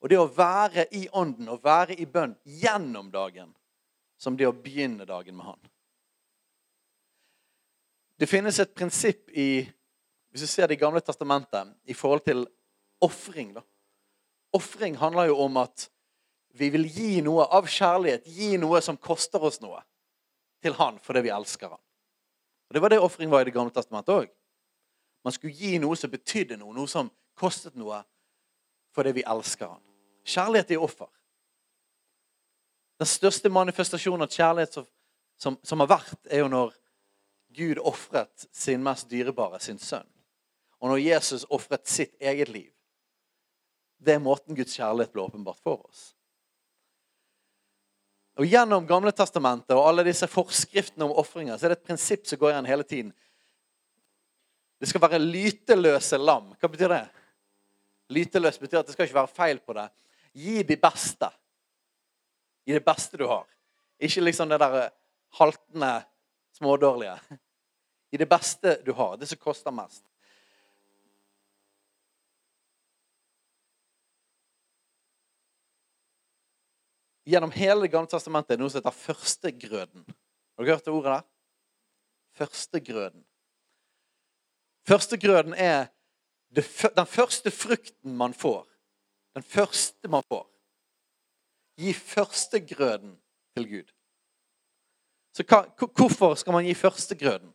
og 0.00 0.10
det 0.12 0.18
å 0.20 0.28
være 0.30 0.86
i 0.94 1.06
ånden 1.18 1.48
og 1.50 1.64
være 1.64 1.96
i 1.98 2.06
bønn 2.06 2.36
gjennom 2.44 3.08
dagen, 3.10 3.48
som 4.20 4.36
det 4.36 4.46
å 4.48 4.54
begynne 4.54 5.06
dagen 5.08 5.36
med 5.36 5.48
Han. 5.48 5.70
Det 8.16 8.28
finnes 8.30 8.60
et 8.60 8.74
prinsipp 8.76 9.32
i 9.34 9.66
hvis 10.36 10.42
vi 10.42 10.52
ser 10.52 10.68
Det 10.68 10.76
gamle 10.76 11.00
testamentet 11.00 11.68
i 11.84 11.94
forhold 11.94 12.20
til 12.20 12.46
ofring. 13.00 13.56
Ofring 14.52 14.96
handler 14.96 15.30
jo 15.30 15.38
om 15.40 15.56
at 15.56 15.86
vi 16.52 16.68
vil 16.68 16.84
gi 16.84 17.22
noe 17.24 17.46
av 17.48 17.64
kjærlighet, 17.64 18.26
gi 18.28 18.56
noe 18.60 18.82
som 18.84 18.98
koster 19.00 19.40
oss 19.40 19.62
noe, 19.64 19.80
til 20.60 20.74
Han 20.76 20.98
fordi 21.00 21.22
vi 21.24 21.32
elsker 21.32 21.68
Han. 21.72 21.80
Og 22.68 22.74
Det 22.74 22.82
var 22.82 22.92
det 22.92 22.98
ofring 23.00 23.30
var 23.30 23.40
i 23.40 23.44
Det 23.44 23.54
gamle 23.54 23.72
testamentet 23.72 24.12
òg. 24.12 24.28
Man 25.24 25.32
skulle 25.32 25.56
gi 25.56 25.78
noe 25.78 25.96
som 25.96 26.10
betydde 26.10 26.58
noe, 26.60 26.74
noe 26.74 26.88
som 26.88 27.08
kostet 27.34 27.74
noe, 27.74 28.02
fordi 28.92 29.12
vi 29.12 29.24
elsker 29.24 29.66
Han. 29.72 29.80
Kjærlighet 30.24 30.70
er 30.70 30.82
offer. 30.84 31.08
Den 32.98 33.08
største 33.08 33.48
manifestasjonen 33.48 34.28
av 34.28 34.36
kjærlighet 34.36 34.72
som, 34.72 34.84
som, 35.38 35.56
som 35.62 35.80
har 35.80 35.88
vært, 35.88 36.20
er 36.28 36.44
jo 36.44 36.52
når 36.52 36.76
Gud 37.56 37.80
ofret 37.80 38.48
sin 38.52 38.84
mest 38.84 39.08
dyrebare, 39.08 39.60
sin 39.60 39.78
sønn. 39.78 40.06
Og 40.86 40.92
når 40.92 41.00
Jesus 41.02 41.42
ofret 41.50 41.88
sitt 41.90 42.12
eget 42.22 42.46
liv. 42.46 42.70
Det 43.98 44.14
er 44.14 44.22
måten 44.22 44.54
Guds 44.54 44.76
kjærlighet 44.78 45.10
ble 45.10 45.24
åpenbart 45.24 45.58
for 45.58 45.80
oss. 45.88 46.12
Og 48.38 48.46
Gjennom 48.46 48.86
Gamle 48.86 49.10
Testamentet 49.10 49.74
og 49.74 49.82
alle 49.82 50.04
disse 50.06 50.28
forskriftene 50.30 51.08
om 51.08 51.16
ofringer 51.18 51.58
så 51.58 51.66
er 51.66 51.74
det 51.74 51.80
et 51.80 51.88
prinsipp 51.88 52.30
som 52.30 52.38
går 52.38 52.52
igjen 52.52 52.70
hele 52.70 52.86
tiden. 52.86 53.10
Det 54.78 54.86
skal 54.86 55.02
være 55.02 55.18
lyteløse 55.24 56.22
lam. 56.22 56.54
Hva 56.54 56.70
betyr 56.70 56.94
det? 56.94 57.02
Lyteløs 58.14 58.62
betyr 58.62 58.84
at 58.84 58.86
det 58.86 58.94
skal 58.94 59.08
ikke 59.08 59.18
være 59.18 59.36
feil 59.42 59.58
på 59.66 59.74
det. 59.74 59.90
Gi 60.38 60.62
de 60.70 60.80
beste. 60.86 61.34
Gi 62.62 62.78
det 62.78 62.86
beste 62.86 63.18
du 63.18 63.26
har. 63.26 63.48
Ikke 63.98 64.22
liksom 64.22 64.54
det 64.54 64.62
der 64.62 64.92
haltende, 65.40 65.96
smådårlige. 66.54 67.18
Gi 68.12 68.22
det 68.22 68.30
beste 68.30 68.78
du 68.86 68.94
har. 68.94 69.18
Det 69.18 69.26
som 69.26 69.42
koster 69.42 69.74
mest. 69.74 70.04
Gjennom 77.26 77.50
hele 77.50 77.80
Det 77.80 77.92
gamle 77.92 78.10
testamentet 78.10 78.54
er 78.54 78.58
det 78.58 78.62
noe 78.62 78.72
som 78.72 78.80
heter 78.80 79.00
førstegrøden. 79.00 80.04
Har 80.06 80.64
dere 80.64 80.76
hørt 80.76 80.86
det 80.86 80.94
ordet 80.94 81.12
der? 81.12 81.26
Førstegrøden. 82.36 83.24
Førstegrøden 84.86 85.54
er 85.54 85.88
den 86.50 87.06
første 87.06 87.50
frukten 87.50 88.16
man 88.16 88.34
får. 88.34 88.64
Den 89.34 89.42
første 89.42 90.08
man 90.08 90.22
får. 90.28 90.46
Gi 91.76 91.92
førstegrøden 91.92 93.16
til 93.56 93.68
Gud. 93.68 93.92
Så 95.36 95.44
hva, 95.44 95.66
hvorfor 95.96 96.34
skal 96.34 96.54
man 96.56 96.64
gi 96.64 96.74
førstegrøden? 96.74 97.52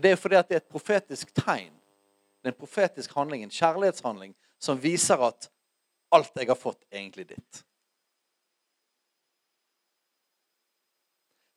Det 0.00 0.10
er 0.10 0.16
fordi 0.16 0.36
det 0.36 0.56
er 0.56 0.62
et 0.62 0.72
profetisk 0.72 1.32
tegn. 1.34 1.72
Det 2.40 2.48
er 2.48 2.52
en 2.52 2.58
profetisk 2.58 3.14
handling, 3.14 3.42
en 3.42 3.52
kjærlighetshandling, 3.52 4.34
som 4.60 4.82
viser 4.82 5.20
at 5.24 5.50
alt 6.10 6.36
jeg 6.36 6.48
har 6.50 6.58
fått, 6.58 6.84
egentlig 6.90 7.28
ditt. 7.32 7.62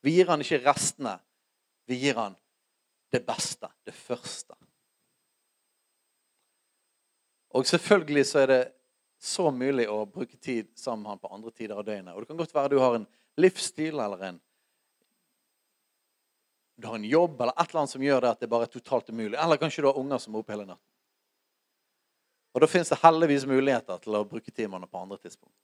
Vi 0.03 0.11
gir 0.17 0.27
han 0.27 0.43
ikke 0.43 0.61
restene. 0.65 1.17
Vi 1.87 1.97
gir 2.01 2.17
han 2.19 2.35
det 3.13 3.21
beste, 3.25 3.69
det 3.87 3.95
første. 3.95 4.55
Og 7.53 7.67
selvfølgelig 7.69 8.25
så 8.27 8.41
er 8.43 8.49
det 8.49 8.61
så 9.23 9.51
mulig 9.53 9.85
å 9.87 10.01
bruke 10.09 10.37
tid 10.37 10.71
sammen 10.75 11.05
med 11.05 11.13
han 11.13 11.21
på 11.21 11.31
andre 11.31 11.53
tider 11.55 11.77
av 11.77 11.85
døgnet. 11.87 12.15
Og 12.15 12.23
det 12.23 12.31
kan 12.31 12.39
godt 12.41 12.55
være 12.55 12.73
du 12.73 12.81
har 12.81 12.97
en 12.97 13.05
livsstil 13.39 14.01
eller 14.01 14.25
en 14.29 14.41
du 16.75 16.87
har 16.89 16.97
en 16.97 17.05
jobb 17.05 17.41
eller 17.41 17.53
et 17.53 17.69
eller 17.69 17.79
annet 17.83 17.93
som 17.93 18.03
gjør 18.03 18.23
det 18.25 18.31
at 18.33 18.41
det 18.41 18.49
bare 18.49 18.65
er 18.65 18.73
totalt 18.73 19.09
umulig. 19.13 19.37
Eller 19.39 19.61
kanskje 19.61 19.85
du 19.85 19.87
har 19.87 19.99
unger 20.01 20.19
som 20.19 20.33
er 20.33 20.41
oppe 20.41 20.55
hele 20.55 20.65
natten. 20.67 20.92
Og 22.53 22.61
da 22.61 22.69
fins 22.69 22.91
det 22.91 23.01
heldigvis 23.01 23.47
muligheter 23.49 23.97
til 24.03 24.17
å 24.17 24.25
bruke 24.29 24.53
timene 24.53 24.87
på 24.89 25.01
andre 25.01 25.17
tidspunkt. 25.17 25.57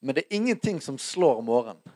Men 0.00 0.16
det 0.16 0.24
er 0.24 0.36
ingenting 0.38 0.80
som 0.80 0.98
slår 1.00 1.42
morgenen. 1.44 1.94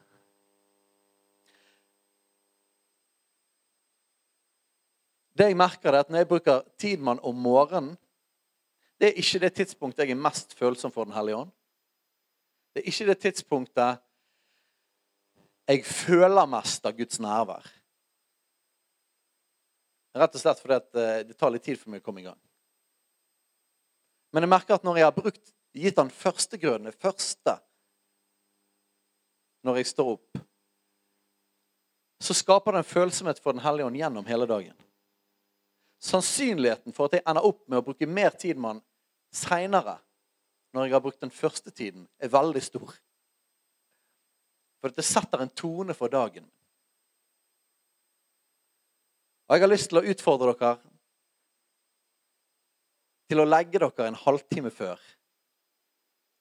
Det 5.37 5.47
jeg 5.49 5.57
merker 5.57 5.95
er 5.95 6.03
at 6.03 6.11
Når 6.11 6.19
jeg 6.19 6.29
bruker 6.29 6.63
tid 6.77 7.07
om 7.09 7.37
morgenen, 7.37 7.97
det 9.01 9.09
er 9.09 9.21
ikke 9.23 9.41
det 9.41 9.55
tidspunktet 9.57 10.05
jeg 10.05 10.13
er 10.13 10.21
mest 10.21 10.53
følsom 10.59 10.93
for 10.93 11.09
Den 11.09 11.17
hellige 11.17 11.37
ånd. 11.37 11.53
Det 12.75 12.83
er 12.83 12.89
ikke 12.93 13.07
det 13.07 13.19
tidspunktet 13.19 14.03
jeg 15.71 15.85
føler 15.87 16.51
mest 16.51 16.87
av 16.87 16.97
Guds 16.99 17.21
nærvær. 17.23 17.65
Rett 20.19 20.35
og 20.35 20.43
slett 20.43 20.61
fordi 20.61 20.79
eh, 20.99 21.21
det 21.29 21.37
tar 21.39 21.53
litt 21.55 21.63
tid 21.63 21.79
for 21.79 21.93
meg 21.93 22.03
å 22.03 22.05
komme 22.05 22.21
i 22.25 22.27
gang. 22.27 22.39
Men 24.31 24.47
jeg 24.47 24.53
merker 24.53 24.77
at 24.77 24.87
når 24.87 25.01
jeg 25.01 25.09
har 25.09 25.17
brukt, 25.17 25.53
gitt 25.75 25.99
han 25.99 26.11
førstegrøden, 26.11 26.91
det 26.91 26.99
første 26.99 27.57
når 29.67 29.81
jeg 29.81 29.91
står 29.91 30.15
opp, 30.15 30.39
så 32.21 32.37
skaper 32.37 32.75
det 32.75 32.83
en 32.83 32.89
følsomhet 32.89 33.41
for 33.41 33.57
Den 33.57 33.65
hellige 33.65 33.87
ånd 33.87 33.97
gjennom 33.97 34.29
hele 34.29 34.47
dagen. 34.49 34.77
Sannsynligheten 36.01 36.95
for 36.97 37.09
at 37.09 37.19
jeg 37.19 37.27
ender 37.29 37.45
opp 37.45 37.61
med 37.69 37.81
å 37.81 37.85
bruke 37.85 38.09
mer 38.09 38.33
tid 38.37 38.61
med 38.61 38.75
han 38.75 38.83
seinere, 39.33 39.99
når 40.73 40.87
jeg 40.87 40.95
har 40.95 41.03
brukt 41.05 41.21
den 41.21 41.35
første 41.35 41.71
tiden, 41.71 42.07
er 42.19 42.33
veldig 42.33 42.63
stor. 42.63 42.95
For 44.81 44.95
det 44.97 45.05
setter 45.05 45.43
en 45.43 45.53
tone 45.53 45.97
for 45.97 46.13
dagen. 46.13 46.47
Og 49.49 49.57
Jeg 49.57 49.65
har 49.65 49.73
lyst 49.73 49.91
til 49.91 49.99
å 49.99 50.07
utfordre 50.07 50.55
dere 50.55 50.77
til 53.31 53.41
å 53.41 53.47
legge 53.47 53.79
dere 53.79 54.11
en 54.11 54.19
halvtime 54.19 54.73
før 54.75 54.99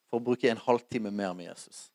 for 0.09 0.17
å 0.17 0.25
bruke 0.25 0.49
en 0.49 0.61
halvtime 0.65 1.11
mer 1.13 1.35
med 1.37 1.51
Jesus. 1.51 1.87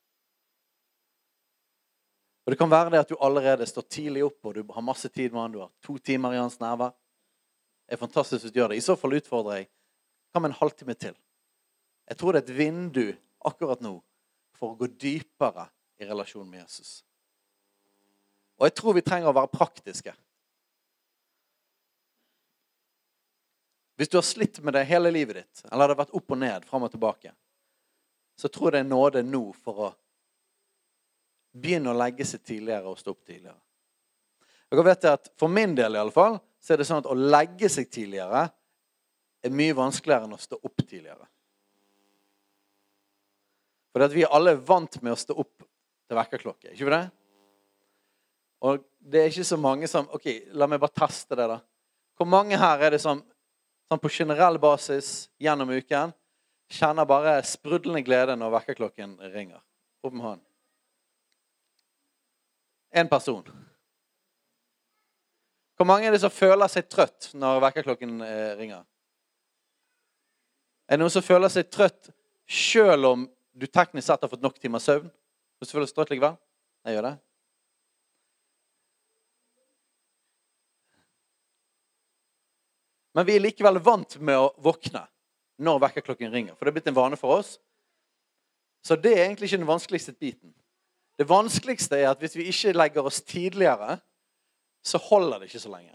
Og 2.44 2.52
Det 2.52 2.59
kan 2.61 2.70
være 2.70 2.92
det 2.92 3.00
at 3.00 3.11
du 3.11 3.16
allerede 3.18 3.66
står 3.66 3.87
tidlig 3.88 4.24
opp 4.26 4.46
og 4.46 4.54
du 4.54 4.62
har 4.70 4.85
masse 4.85 5.09
tid 5.09 5.33
med 5.33 5.40
han, 5.40 5.52
du 5.52 5.62
har 5.64 5.72
to 5.83 5.96
timer 5.98 6.37
i 6.37 6.42
hans 6.42 6.61
nærvær. 6.61 6.92
Det 7.88 7.96
er 7.96 8.00
fantastisk 8.00 8.44
hvis 8.44 8.52
du 8.52 8.61
gjør 8.61 8.72
det. 8.72 8.78
I 8.78 8.85
så 8.85 8.96
fall 9.00 9.16
utfordrer 9.16 9.62
jeg 9.62 9.70
hva 10.33 10.42
med 10.42 10.52
en 10.52 10.61
halvtime 10.61 10.94
til? 10.98 11.16
Jeg 12.09 12.20
tror 12.20 12.33
det 12.33 12.42
er 12.42 12.46
et 12.46 12.59
vindu 12.59 13.07
akkurat 13.44 13.80
nå 13.85 13.96
for 14.54 14.72
å 14.72 14.78
gå 14.78 14.90
dypere 15.00 15.66
i 15.98 16.07
relasjon 16.07 16.46
med 16.48 16.62
Jesus. 16.62 17.02
Og 18.61 18.68
jeg 18.68 18.76
tror 18.78 18.96
vi 18.96 19.04
trenger 19.04 19.33
å 19.33 19.37
være 19.37 19.52
praktiske. 19.52 20.14
Hvis 23.96 24.11
du 24.11 24.16
har 24.16 24.26
slitt 24.26 24.61
med 24.61 24.74
det 24.74 24.85
hele 24.88 25.11
livet 25.14 25.37
ditt, 25.37 25.64
eller 25.70 25.87
det 25.87 25.94
har 25.94 26.02
vært 26.02 26.16
opp 26.18 26.35
og 26.35 26.38
ned, 26.40 26.64
fram 26.66 26.87
og 26.87 26.90
tilbake, 26.90 27.35
så 28.37 28.50
tror 28.50 28.68
jeg 28.68 28.76
det 28.76 28.83
er 28.83 28.90
nåde 28.90 29.22
nå 29.26 29.44
for 29.62 29.85
å 29.87 29.90
begynne 31.54 31.92
å 31.92 31.98
legge 31.98 32.26
seg 32.26 32.42
tidligere 32.42 32.90
og 32.90 32.98
stå 32.98 33.14
opp 33.14 33.22
tidligere. 33.22 33.61
Dere 34.74 34.87
vet 34.88 35.07
at 35.07 35.30
For 35.38 35.52
min 35.52 35.76
del 35.78 35.94
i 35.94 36.00
alle 36.00 36.14
fall, 36.14 36.40
så 36.59 36.74
er 36.74 36.80
det 36.80 36.88
sånn 36.88 37.04
at 37.04 37.11
å 37.11 37.14
legge 37.14 37.68
seg 37.70 37.87
tidligere 37.92 38.48
er 39.44 39.54
mye 39.54 39.76
vanskeligere 39.76 40.26
enn 40.26 40.35
å 40.35 40.40
stå 40.40 40.59
opp 40.59 40.83
tidligere. 40.83 41.28
For 43.92 44.09
vi 44.11 44.24
er 44.24 44.33
alle 44.35 44.57
vant 44.59 44.96
med 45.04 45.14
å 45.14 45.20
stå 45.20 45.37
opp 45.38 45.62
til 46.09 46.18
vekkerklokke. 46.18 46.72
ikke 46.72 46.90
det? 46.90 47.04
Og 48.64 48.83
det 48.98 49.20
er 49.20 49.30
ikke 49.30 49.46
så 49.46 49.59
mange 49.61 49.87
som 49.90 50.09
OK, 50.16 50.26
la 50.57 50.66
meg 50.66 50.80
bare 50.83 50.96
teste 51.04 51.37
det, 51.38 51.46
da. 51.52 51.61
Hvor 52.18 52.26
mange 52.30 52.59
her 52.59 52.83
er 52.83 52.94
det 52.96 53.02
som 53.02 53.20
sånn 53.94 54.02
på 54.02 54.11
generell 54.11 54.59
basis 54.59 55.28
gjennom 55.38 55.70
uken 55.70 56.12
kjenner 56.74 57.07
bare 57.07 57.37
sprudlende 57.46 58.02
glede 58.02 58.35
når 58.37 58.57
vekkerklokken 58.59 59.18
ringer? 59.35 59.61
Opp 60.04 60.12
med 60.12 60.24
hånden. 60.24 60.46
Én 62.94 63.11
person. 63.11 63.44
Hvor 65.74 65.87
mange 65.87 66.07
er 66.07 66.14
det 66.14 66.22
som 66.22 66.30
føler 66.30 66.70
seg 66.70 66.87
trøtt 66.90 67.33
når 67.35 67.62
vekkerklokken 67.64 68.20
eh, 68.22 68.52
ringer? 68.59 68.85
Er 70.87 70.96
det 70.96 71.02
noen 71.02 71.14
som 71.14 71.24
føler 71.24 71.50
seg 71.50 71.70
trøtt 71.72 72.12
sjøl 72.46 73.09
om 73.09 73.28
du 73.54 73.66
teknisk 73.66 74.07
sett 74.07 74.22
har 74.22 74.30
fått 74.30 74.44
nok 74.44 74.59
timer 74.62 74.83
søvn? 74.83 75.09
Hvis 75.59 75.70
du 75.70 75.76
føler 75.76 75.88
deg 75.88 75.96
trøtt 75.96 76.12
likevel? 76.14 76.37
Jeg 76.85 76.98
gjør 76.98 77.09
det. 77.09 77.14
Men 83.14 83.27
vi 83.27 83.37
er 83.37 83.44
likevel 83.44 83.79
vant 83.85 84.16
med 84.18 84.38
å 84.38 84.50
våkne 84.62 85.05
når 85.62 85.81
vekkerklokken 85.87 86.33
ringer. 86.35 86.57
For 86.57 86.66
det 86.66 86.72
er 86.72 86.79
blitt 86.81 86.90
en 86.90 86.96
vane 86.96 87.18
for 87.18 87.38
oss. 87.38 87.57
Så 88.85 88.96
det 89.00 89.14
er 89.14 89.27
egentlig 89.29 89.48
ikke 89.48 89.62
den 89.62 89.70
vanskeligste 89.70 90.12
biten. 90.12 90.55
Det 91.16 91.29
vanskeligste 91.31 92.00
er 92.00 92.11
at 92.11 92.20
hvis 92.20 92.35
vi 92.37 92.48
ikke 92.50 92.74
legger 92.74 93.07
oss 93.07 93.22
tidligere, 93.22 94.00
så 94.85 94.98
holder 95.00 95.40
det 95.40 95.48
ikke 95.48 95.62
så 95.62 95.70
lenge. 95.72 95.94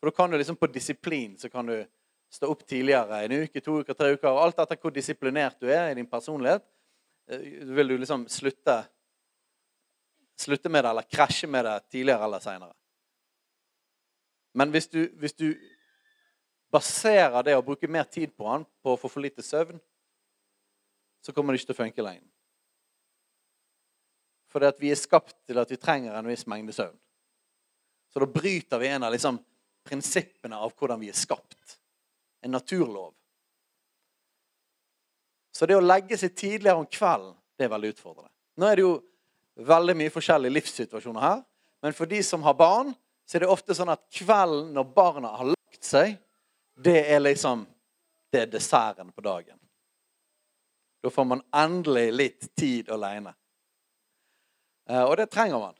For 0.00 0.10
da 0.10 0.16
kan 0.16 0.30
du 0.30 0.36
liksom 0.36 0.58
på 0.58 0.68
disiplin 0.74 1.38
så 1.38 1.48
kan 1.48 1.70
du 1.70 1.78
stå 2.34 2.50
opp 2.50 2.66
tidligere 2.66 3.22
en 3.24 3.36
uke, 3.46 3.62
to 3.62 3.78
uker, 3.80 3.94
tre 3.94 4.10
uker. 4.16 4.28
og 4.28 4.42
Alt 4.42 4.58
etter 4.60 4.80
hvor 4.82 4.92
disiplinert 4.92 5.60
du 5.62 5.70
er 5.70 5.92
i 5.92 5.96
din 5.96 6.10
personlighet, 6.10 6.66
eh, 7.30 7.46
vil 7.78 7.94
du 7.94 7.96
liksom 8.02 8.26
slutte, 8.28 8.76
slutte 10.36 10.68
med 10.68 10.84
det 10.84 10.90
eller 10.90 11.08
krasje 11.08 11.48
med 11.48 11.64
det 11.64 11.78
tidligere 11.94 12.26
eller 12.26 12.42
seinere. 12.42 12.74
Men 14.56 14.72
hvis 14.74 14.88
du, 14.88 15.06
hvis 15.20 15.36
du 15.36 15.48
baserer 16.72 17.42
det 17.46 17.56
å 17.56 17.64
bruke 17.64 17.88
mer 17.90 18.08
tid 18.10 18.32
på 18.36 18.48
han 18.48 18.64
på 18.82 18.94
å 18.94 19.00
få 19.00 19.10
for 19.10 19.24
lite 19.24 19.44
søvn, 19.44 19.78
så 21.22 21.34
kommer 21.34 21.52
det 21.52 21.60
ikke 21.60 21.72
til 21.72 21.76
å 21.76 21.82
funke 21.82 22.06
lenger. 22.06 22.26
Fordi 24.52 24.68
at 24.70 24.78
vi 24.80 24.92
er 24.92 24.98
skapt 24.98 25.36
til 25.46 25.58
at 25.60 25.70
vi 25.70 25.78
trenger 25.80 26.14
en 26.16 26.28
viss 26.30 26.46
mengde 26.48 26.74
søvn. 26.74 26.96
Så 28.12 28.22
da 28.22 28.28
bryter 28.30 28.80
vi 28.80 28.88
en 28.88 29.04
av 29.04 29.12
liksom 29.12 29.38
prinsippene 29.86 30.56
av 30.56 30.72
hvordan 30.78 31.02
vi 31.02 31.10
er 31.10 31.18
skapt. 31.18 31.76
En 32.40 32.54
naturlov. 32.54 33.12
Så 35.52 35.66
det 35.66 35.76
å 35.76 35.84
legge 35.84 36.18
seg 36.20 36.34
tidligere 36.36 36.80
om 36.80 36.88
kvelden, 36.88 37.34
det 37.56 37.66
er 37.66 37.72
veldig 37.72 37.90
utfordrende. 37.94 38.32
Nå 38.60 38.68
er 38.68 38.78
det 38.78 38.84
jo 38.84 38.94
veldig 39.66 39.96
mye 39.96 40.12
forskjellige 40.12 40.52
livssituasjoner 40.52 41.24
her. 41.24 41.42
Men 41.84 41.96
for 41.96 42.08
de 42.08 42.20
som 42.24 42.44
har 42.44 42.56
barn, 42.56 42.92
så 43.26 43.36
er 43.36 43.44
det 43.44 43.52
ofte 43.52 43.74
sånn 43.76 43.92
at 43.92 44.04
kvelden 44.12 44.74
når 44.76 44.90
barna 44.96 45.32
har 45.38 45.52
lagt 45.52 45.84
seg, 45.84 46.16
det 46.76 47.12
er 47.12 47.20
liksom 47.20 47.66
Det 48.32 48.40
er 48.42 48.46
desserten 48.50 49.12
på 49.12 49.20
dagen. 49.22 49.58
Da 51.02 51.10
får 51.10 51.24
man 51.24 51.42
endelig 51.54 52.12
litt 52.12 52.48
tid 52.56 52.88
aleine. 52.90 53.34
Eh, 54.90 55.02
og 55.02 55.16
det 55.16 55.28
trenger 55.30 55.60
man. 55.62 55.76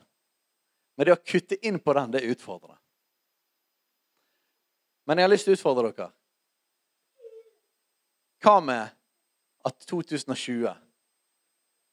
Men 0.95 1.05
det 1.05 1.13
å 1.13 1.19
kutte 1.21 1.57
inn 1.67 1.79
på 1.83 1.93
den, 1.93 2.13
det 2.15 2.21
er 2.23 2.31
utfordrende. 2.31 2.79
Men 5.05 5.19
jeg 5.19 5.27
har 5.27 5.33
lyst 5.33 5.47
til 5.49 5.53
å 5.53 5.59
utfordre 5.59 5.91
dere. 5.91 6.09
Hva 8.43 8.57
med 8.63 8.95
at 9.67 9.87
2020 9.91 10.73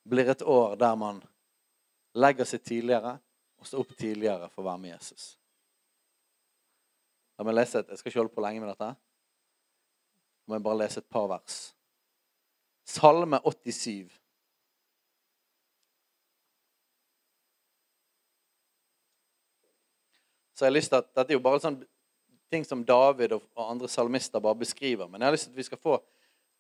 blir 0.09 0.31
et 0.31 0.43
år 0.43 0.79
der 0.81 0.97
man 0.99 1.23
legger 2.15 2.47
seg 2.49 2.63
tidligere 2.63 3.19
og 3.59 3.67
står 3.67 3.85
opp 3.85 3.97
tidligere 3.99 4.49
for 4.53 4.63
å 4.63 4.71
være 4.71 4.83
med 4.87 4.95
Jesus? 4.95 5.35
La 7.39 7.47
meg 7.47 7.57
lese 7.57 7.81
et, 7.81 7.89
Jeg 7.89 7.99
skal 7.99 8.11
ikke 8.11 8.21
holde 8.23 8.35
på 8.35 8.45
lenge 8.45 8.63
med 8.63 8.71
dette. 8.71 8.91
La 10.45 10.55
meg 10.55 10.65
bare 10.65 10.83
lese 10.85 11.03
et 11.03 11.09
par 11.11 11.27
vers. 11.31 11.63
Salme 12.85 13.41
87. 13.43 14.13
Så 20.55 20.65
jeg 20.65 20.71
har 20.71 20.77
lyst 20.77 20.93
til 20.93 21.01
at, 21.01 21.11
Dette 21.17 21.33
er 21.33 21.39
jo 21.39 21.43
bare 21.43 21.63
sånn 21.63 21.81
ting 22.53 22.67
som 22.67 22.85
David 22.87 23.35
og, 23.35 23.47
andre 23.59 23.89
salmister 23.91 24.43
bare 24.43 24.61
beskriver. 24.61 25.09
Men 25.11 25.21
jeg 25.21 25.27
har 25.27 25.35
lyst 25.35 25.49
til 25.49 25.57
at 25.57 25.63
vi 25.63 25.67
skal 25.67 25.81
få 25.83 25.97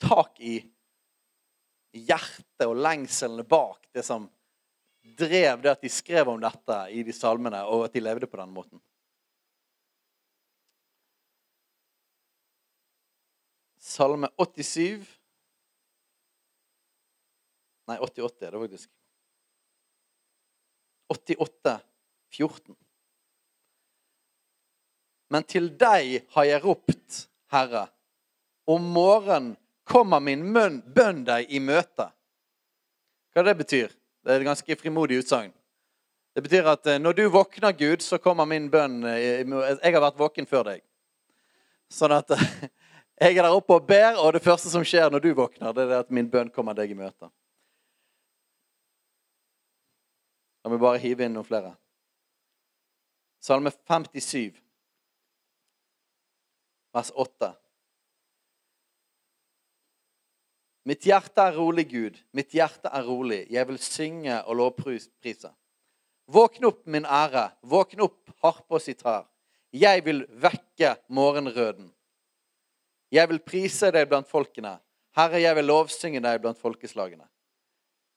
tak 0.02 0.40
i 0.42 0.56
hjertet 1.94 2.66
og 2.66 2.80
lengselene 2.82 3.44
bak 3.46 3.86
det 3.94 4.02
som 4.02 4.26
drev 5.14 5.62
det 5.62 5.70
at 5.70 5.84
de 5.84 5.92
skrev 5.92 6.32
om 6.32 6.40
dette 6.42 6.78
i 6.90 7.04
de 7.06 7.14
salmene, 7.14 7.60
og 7.68 7.84
at 7.86 7.94
de 7.94 8.02
levde 8.02 8.26
på 8.26 8.40
den 8.40 8.50
måten. 8.50 8.80
Salme 13.94 14.30
87 14.40 15.06
Nei, 17.84 17.98
88 18.00 18.46
er 18.46 18.54
det 18.54 18.60
faktisk. 18.62 18.90
88, 21.12 21.74
14. 22.32 22.76
Men 25.28 25.44
til 25.44 25.68
deg 25.76 26.14
har 26.32 26.46
jeg 26.48 26.62
ropt, 26.64 27.18
Herre. 27.52 27.84
Om 28.64 28.88
morgenen 28.94 29.52
kommer 29.84 30.22
min 30.24 30.46
bønn 30.54 31.20
deg 31.28 31.52
i 31.52 31.60
møte. 31.60 32.08
Hva 33.34 33.44
det 33.44 33.56
betyr? 33.60 33.92
Det 34.24 34.32
er 34.32 34.40
et 34.40 34.48
ganske 34.48 34.78
frimodig 34.80 35.20
utsagn. 35.20 35.52
Det 36.34 36.42
betyr 36.42 36.66
at 36.72 36.88
eh, 36.88 36.98
når 36.98 37.18
du 37.18 37.24
våkner, 37.30 37.76
Gud, 37.76 38.00
så 38.02 38.18
kommer 38.18 38.48
min 38.48 38.70
bønn 38.72 39.04
eh, 39.06 39.44
Jeg 39.44 39.92
har 39.92 40.02
vært 40.02 40.18
våken 40.18 40.48
før 40.48 40.70
deg. 40.72 40.82
Sånn 41.92 42.16
at 42.16 42.32
Jeg 43.20 43.36
er 43.36 43.46
der 43.46 43.54
oppe 43.54 43.76
og 43.78 43.86
ber, 43.86 44.18
og 44.18 44.32
det 44.34 44.42
første 44.42 44.70
som 44.70 44.82
skjer 44.86 45.06
når 45.12 45.22
du 45.22 45.30
våkner, 45.38 45.72
det 45.72 45.86
er 45.86 46.00
at 46.02 46.10
min 46.10 46.30
bønn 46.30 46.50
kommer 46.50 46.74
deg 46.74 46.90
i 46.90 46.98
møte. 46.98 47.30
La 50.64 50.72
meg 50.72 50.80
bare 50.82 50.98
hive 51.02 51.26
inn 51.26 51.36
noen 51.36 51.46
flere. 51.46 51.74
Salme 53.44 53.70
57, 53.70 54.56
vers 56.96 57.12
8. 57.14 57.52
Mitt 60.88 61.06
hjerte 61.06 61.46
er 61.46 61.56
rolig, 61.56 61.86
Gud. 61.92 62.16
Mitt 62.36 62.52
hjerte 62.56 62.90
er 62.92 63.06
rolig. 63.06 63.44
Jeg 63.52 63.68
vil 63.68 63.78
synge 63.80 64.42
og 64.42 64.58
lovprise. 64.58 65.52
Våkn 66.28 66.66
opp, 66.68 66.82
min 66.88 67.06
ære. 67.06 67.46
Våkn 67.62 68.02
opp, 68.04 68.32
harpe 68.42 68.76
og 68.76 68.82
sitar. 68.84 69.28
Jeg 69.72 70.04
vil 70.04 70.24
vekke 70.40 70.96
morgenrøden. 71.08 71.93
Jeg 73.14 73.30
vil 73.30 73.38
prise 73.46 73.92
deg 73.94 74.08
blant 74.10 74.26
folkene. 74.26 74.74
Herre, 75.14 75.38
jeg 75.38 75.54
vil 75.54 75.68
lovsynge 75.70 76.22
deg 76.24 76.40
blant 76.42 76.58
folkeslagene. 76.58 77.28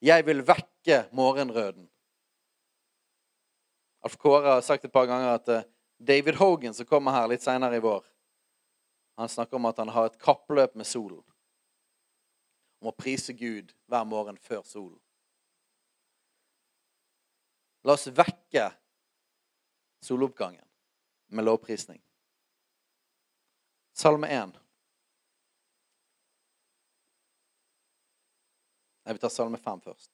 Jeg 0.02 0.26
vil 0.26 0.42
vekke 0.46 1.04
morgenrøden. 1.18 1.86
Alf 4.06 4.18
Kåre 4.18 4.56
har 4.56 4.66
sagt 4.66 4.86
et 4.86 4.94
par 4.94 5.08
ganger 5.10 5.36
at 5.36 5.50
eh, 5.54 5.66
David 5.98 6.38
Hogan, 6.38 6.74
som 6.74 6.86
kommer 6.86 7.14
her 7.14 7.30
litt 7.30 7.44
seinere 7.46 7.78
i 7.78 7.84
vår, 7.84 8.06
han 9.18 9.30
snakker 9.30 9.58
om 9.58 9.66
at 9.66 9.80
han 9.82 9.90
har 9.90 10.10
et 10.10 10.20
kappløp 10.22 10.76
med 10.78 10.86
solen. 10.86 11.24
Om 12.82 12.92
å 12.92 12.98
prise 12.98 13.34
Gud 13.34 13.74
hver 13.90 14.06
morgen 14.06 14.38
før 14.38 14.62
solen. 14.66 15.00
La 17.86 17.96
oss 17.98 18.06
vekke 18.10 18.70
soloppgangen 20.06 20.66
med 21.34 21.46
lovprisning. 21.46 22.02
Salme 23.98 24.30
1. 24.30 24.54
Jeg 29.08 29.16
vi 29.16 29.20
tar 29.24 29.32
Salme 29.32 29.58
5 29.58 29.82
først. 29.82 30.10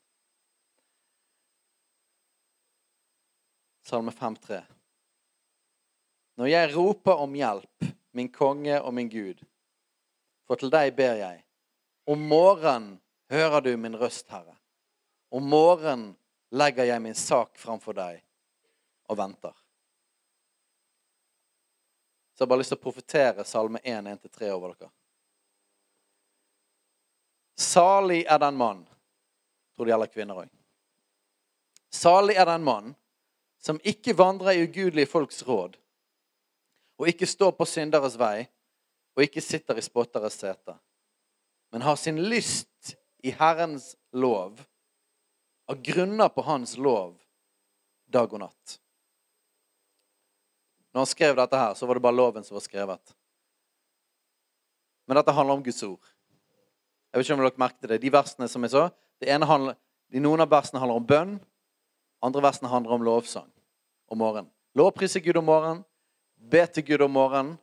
Salme 3.81 4.11
5,3. 4.11 4.59
Når 6.37 6.45
jeg 6.45 6.75
roper 6.75 7.23
om 7.25 7.33
hjelp, 7.33 7.87
min 8.13 8.29
konge 8.31 8.77
og 8.81 8.93
min 8.93 9.09
Gud, 9.09 9.41
for 10.45 10.61
til 10.61 10.69
deg 10.69 10.93
ber 10.93 11.17
jeg. 11.17 11.41
Om 12.05 12.21
morgenen 12.29 12.99
hører 13.33 13.65
du 13.65 13.73
min 13.77 13.97
røst, 13.97 14.29
Herre. 14.29 14.53
Om 15.33 15.49
morgenen 15.49 16.11
legger 16.53 16.85
jeg 16.85 17.01
min 17.01 17.17
sak 17.17 17.57
framfor 17.57 17.97
deg 17.97 18.21
og 19.09 19.17
venter. 19.17 19.57
Så 22.33 22.43
jeg 22.43 22.45
har 22.45 22.53
bare 22.53 22.61
lyst 22.61 22.75
til 22.75 22.81
å 22.81 22.85
profetere 22.85 23.45
Salme 23.45 23.81
1, 23.81 24.05
1-3 24.13 24.53
over 24.53 24.77
dere. 24.77 24.93
Salig 27.63 28.23
er 28.27 28.41
den 28.43 28.57
mann 28.59 28.83
Tror 29.73 29.87
det 29.87 29.93
gjelder 29.93 30.11
kvinner 30.13 30.41
òg. 30.43 30.49
Salig 31.93 32.35
er 32.37 32.45
den 32.45 32.65
mann 32.65 32.91
som 33.63 33.79
ikke 33.81 34.15
vandrer 34.17 34.53
i 34.53 34.65
ugudelige 34.67 35.09
folks 35.09 35.39
råd, 35.47 35.77
og 36.99 37.09
ikke 37.09 37.29
står 37.29 37.53
på 37.57 37.65
synderes 37.65 38.17
vei, 38.19 38.45
og 39.15 39.23
ikke 39.25 39.41
sitter 39.41 39.79
i 39.79 39.85
spotteres 39.85 40.35
sete, 40.37 40.75
men 41.71 41.85
har 41.85 41.97
sin 41.97 42.19
lyst 42.21 42.93
i 43.23 43.31
Herrens 43.33 43.93
lov, 44.11 44.59
av 45.69 45.79
grunner 45.81 46.29
på 46.29 46.43
Hans 46.45 46.75
lov, 46.77 47.15
dag 48.05 48.33
og 48.33 48.43
natt. 48.43 48.77
Når 50.93 51.05
han 51.05 51.09
skrev 51.09 51.37
dette 51.39 51.57
her, 51.57 51.73
så 51.73 51.87
var 51.89 51.97
det 51.97 52.03
bare 52.05 52.19
loven 52.19 52.43
som 52.45 52.59
var 52.59 52.65
skrevet. 52.65 53.15
Men 55.07 55.17
dette 55.17 55.33
handler 55.33 55.57
om 55.57 55.63
Guds 55.65 55.81
ord. 55.87 56.12
Jeg 57.13 57.19
vet 57.19 57.27
ikke 57.27 57.35
om 57.37 57.43
dere 57.45 57.61
merket 57.61 57.89
det. 57.91 58.01
De 58.01 58.11
versene 58.11 58.47
som 58.49 58.63
jeg 58.65 58.73
så, 58.73 58.87
handler, 59.21 59.75
Noen 60.17 60.41
av 60.41 60.49
versene 60.49 60.81
handler 60.81 60.97
om 60.97 61.05
bønn. 61.05 61.33
Andre 62.25 62.41
versene 62.41 62.71
handler 62.71 62.95
om 62.95 63.05
lovsang 63.05 63.49
om 64.09 64.17
morgenen. 64.17 64.49
Lovprise 64.73 65.21
Gud 65.21 65.37
om 65.37 65.45
morgenen. 65.45 65.83
Be 66.37 66.65
til 66.67 66.85
Gud 66.87 67.01
om 67.05 67.13
morgenen. 67.13 67.53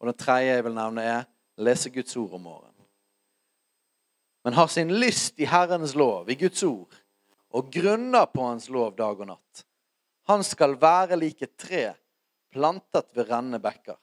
Og 0.00 0.10
den 0.10 0.18
tredje 0.18 0.50
jeg 0.50 0.64
vil 0.66 0.74
nevne, 0.76 1.02
er 1.02 1.28
lese 1.62 1.90
Guds 1.94 2.16
ord 2.18 2.34
om 2.36 2.42
morgenen. 2.42 2.74
Men 4.44 4.58
har 4.58 4.66
sin 4.70 4.92
lyst 4.94 5.40
i 5.40 5.46
Herrens 5.48 5.94
lov, 5.94 6.28
i 6.30 6.36
Guds 6.38 6.62
ord, 6.62 6.92
og 7.50 7.70
grunner 7.72 8.26
på 8.30 8.44
Hans 8.46 8.68
lov 8.70 8.96
dag 8.98 9.18
og 9.18 9.30
natt. 9.30 9.62
Han 10.30 10.42
skal 10.46 10.76
være 10.78 11.18
lik 11.18 11.42
et 11.42 11.54
tre 11.58 11.86
plantet 12.54 13.08
ved 13.14 13.30
rennende 13.30 13.62
bekker. 13.62 13.96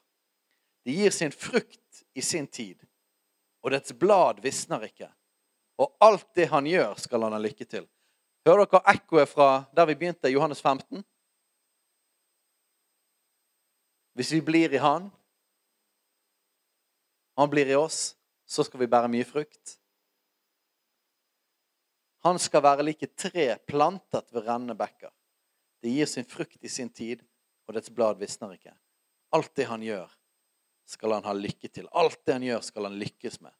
Det 0.83 0.95
gir 0.95 1.13
sin 1.15 1.31
frukt 1.31 2.03
i 2.15 2.21
sin 2.21 2.47
tid, 2.47 2.79
og 3.63 3.71
dets 3.71 3.95
blad 3.95 4.41
visner 4.43 4.83
ikke. 4.85 5.09
Og 5.79 5.95
alt 6.03 6.27
det 6.35 6.49
han 6.51 6.67
gjør, 6.67 6.97
skal 6.99 7.25
han 7.25 7.33
ha 7.33 7.41
lykke 7.41 7.65
til. 7.65 7.87
Hører 8.45 8.67
dere 8.67 8.93
ekkoet 8.93 9.31
fra 9.31 9.49
der 9.75 9.87
vi 9.89 9.95
begynte, 9.97 10.31
Johannes 10.31 10.61
15? 10.61 11.03
Hvis 14.13 14.33
vi 14.35 14.41
blir 14.45 14.73
i 14.75 14.81
Han, 14.83 15.07
han 17.37 17.49
blir 17.49 17.71
i 17.71 17.75
oss, 17.75 18.13
så 18.45 18.61
skal 18.63 18.83
vi 18.83 18.89
bære 18.91 19.09
mye 19.09 19.25
frukt. 19.25 19.79
Han 22.23 22.37
skal 22.39 22.61
være 22.63 22.85
like 22.85 23.09
tre 23.17 23.55
plantet 23.67 24.29
ved 24.31 24.45
rennende 24.45 24.75
bekker. 24.77 25.09
Det 25.81 25.91
gir 25.91 26.07
sin 26.07 26.27
frukt 26.29 26.61
i 26.61 26.69
sin 26.69 26.91
tid, 26.93 27.23
og 27.67 27.73
dets 27.75 27.91
blad 27.91 28.19
visner 28.21 28.53
ikke. 28.53 28.75
Alt 29.33 29.55
det 29.57 29.65
han 29.67 29.81
gjør, 29.83 30.11
skal 30.85 31.11
han 31.15 31.25
ha 31.25 31.33
lykke 31.33 31.69
til. 31.69 31.87
Alt 31.91 32.25
det 32.25 32.33
han 32.37 32.45
gjør, 32.47 32.61
skal 32.61 32.89
han 32.89 32.97
lykkes 32.99 33.39
med. 33.41 33.53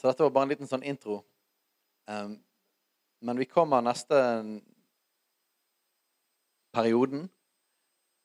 Så 0.00 0.08
dette 0.08 0.24
var 0.24 0.32
bare 0.32 0.48
en 0.48 0.52
liten 0.54 0.70
sånn 0.70 0.86
intro. 0.86 1.18
Men 3.20 3.36
vi 3.36 3.44
kommer 3.44 3.84
neste 3.84 4.16
perioden 6.72 7.26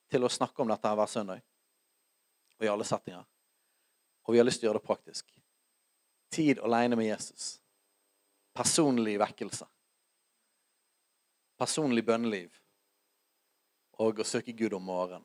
til 0.08 0.23
å 0.23 0.31
snakke 0.31 0.63
om 0.63 0.71
dette 0.71 0.95
hver 0.95 1.12
søndag. 1.12 1.43
Og 2.55 2.63
i 2.63 2.71
alle 2.71 2.88
settinger. 2.88 3.25
Og 4.23 4.34
vi 4.34 4.39
har 4.39 4.47
lyst 4.47 4.63
til 4.63 4.69
å 4.69 4.71
gjøre 4.71 4.79
det 4.79 4.88
praktisk. 4.88 5.36
Tid 6.31 6.63
aleine 6.63 6.95
med 6.95 7.10
Jesus. 7.10 7.58
Personlig 8.55 9.19
vekkelse. 9.19 9.67
Personlig 11.60 12.05
bønneliv. 12.08 12.55
Og 13.99 14.19
å 14.19 14.27
søke 14.27 14.51
Gud 14.51 14.73
om 14.75 14.84
morgenen. 14.84 15.23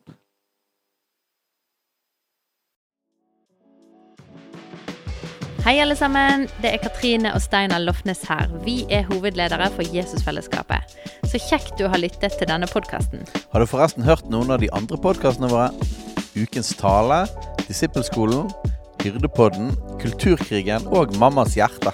Hei, 5.61 5.75
alle 5.77 5.93
sammen. 5.93 6.47
Det 6.63 6.71
er 6.73 6.79
Katrine 6.81 7.35
og 7.37 7.43
Steinar 7.43 7.83
Lofnes 7.83 8.23
her. 8.25 8.47
Vi 8.65 8.79
er 8.89 9.03
hovedledere 9.11 9.67
for 9.75 9.85
Jesusfellesskapet. 9.93 10.95
Så 11.29 11.37
kjekt 11.37 11.75
du 11.77 11.85
har 11.85 12.01
lyttet 12.01 12.33
til 12.39 12.49
denne 12.49 12.65
podkasten. 12.71 13.21
Har 13.51 13.61
du 13.61 13.69
forresten 13.69 14.07
hørt 14.07 14.25
noen 14.33 14.49
av 14.55 14.63
de 14.63 14.71
andre 14.73 14.97
podkastene 14.97 15.51
våre? 15.51 15.69
Ukens 16.33 16.73
tale, 16.79 17.27
Disippelskolen, 17.67 18.49
Hyrdepodden, 19.03 19.75
Kulturkrigen 20.01 20.89
og 20.89 21.13
Mammas 21.21 21.53
hjerte. 21.59 21.93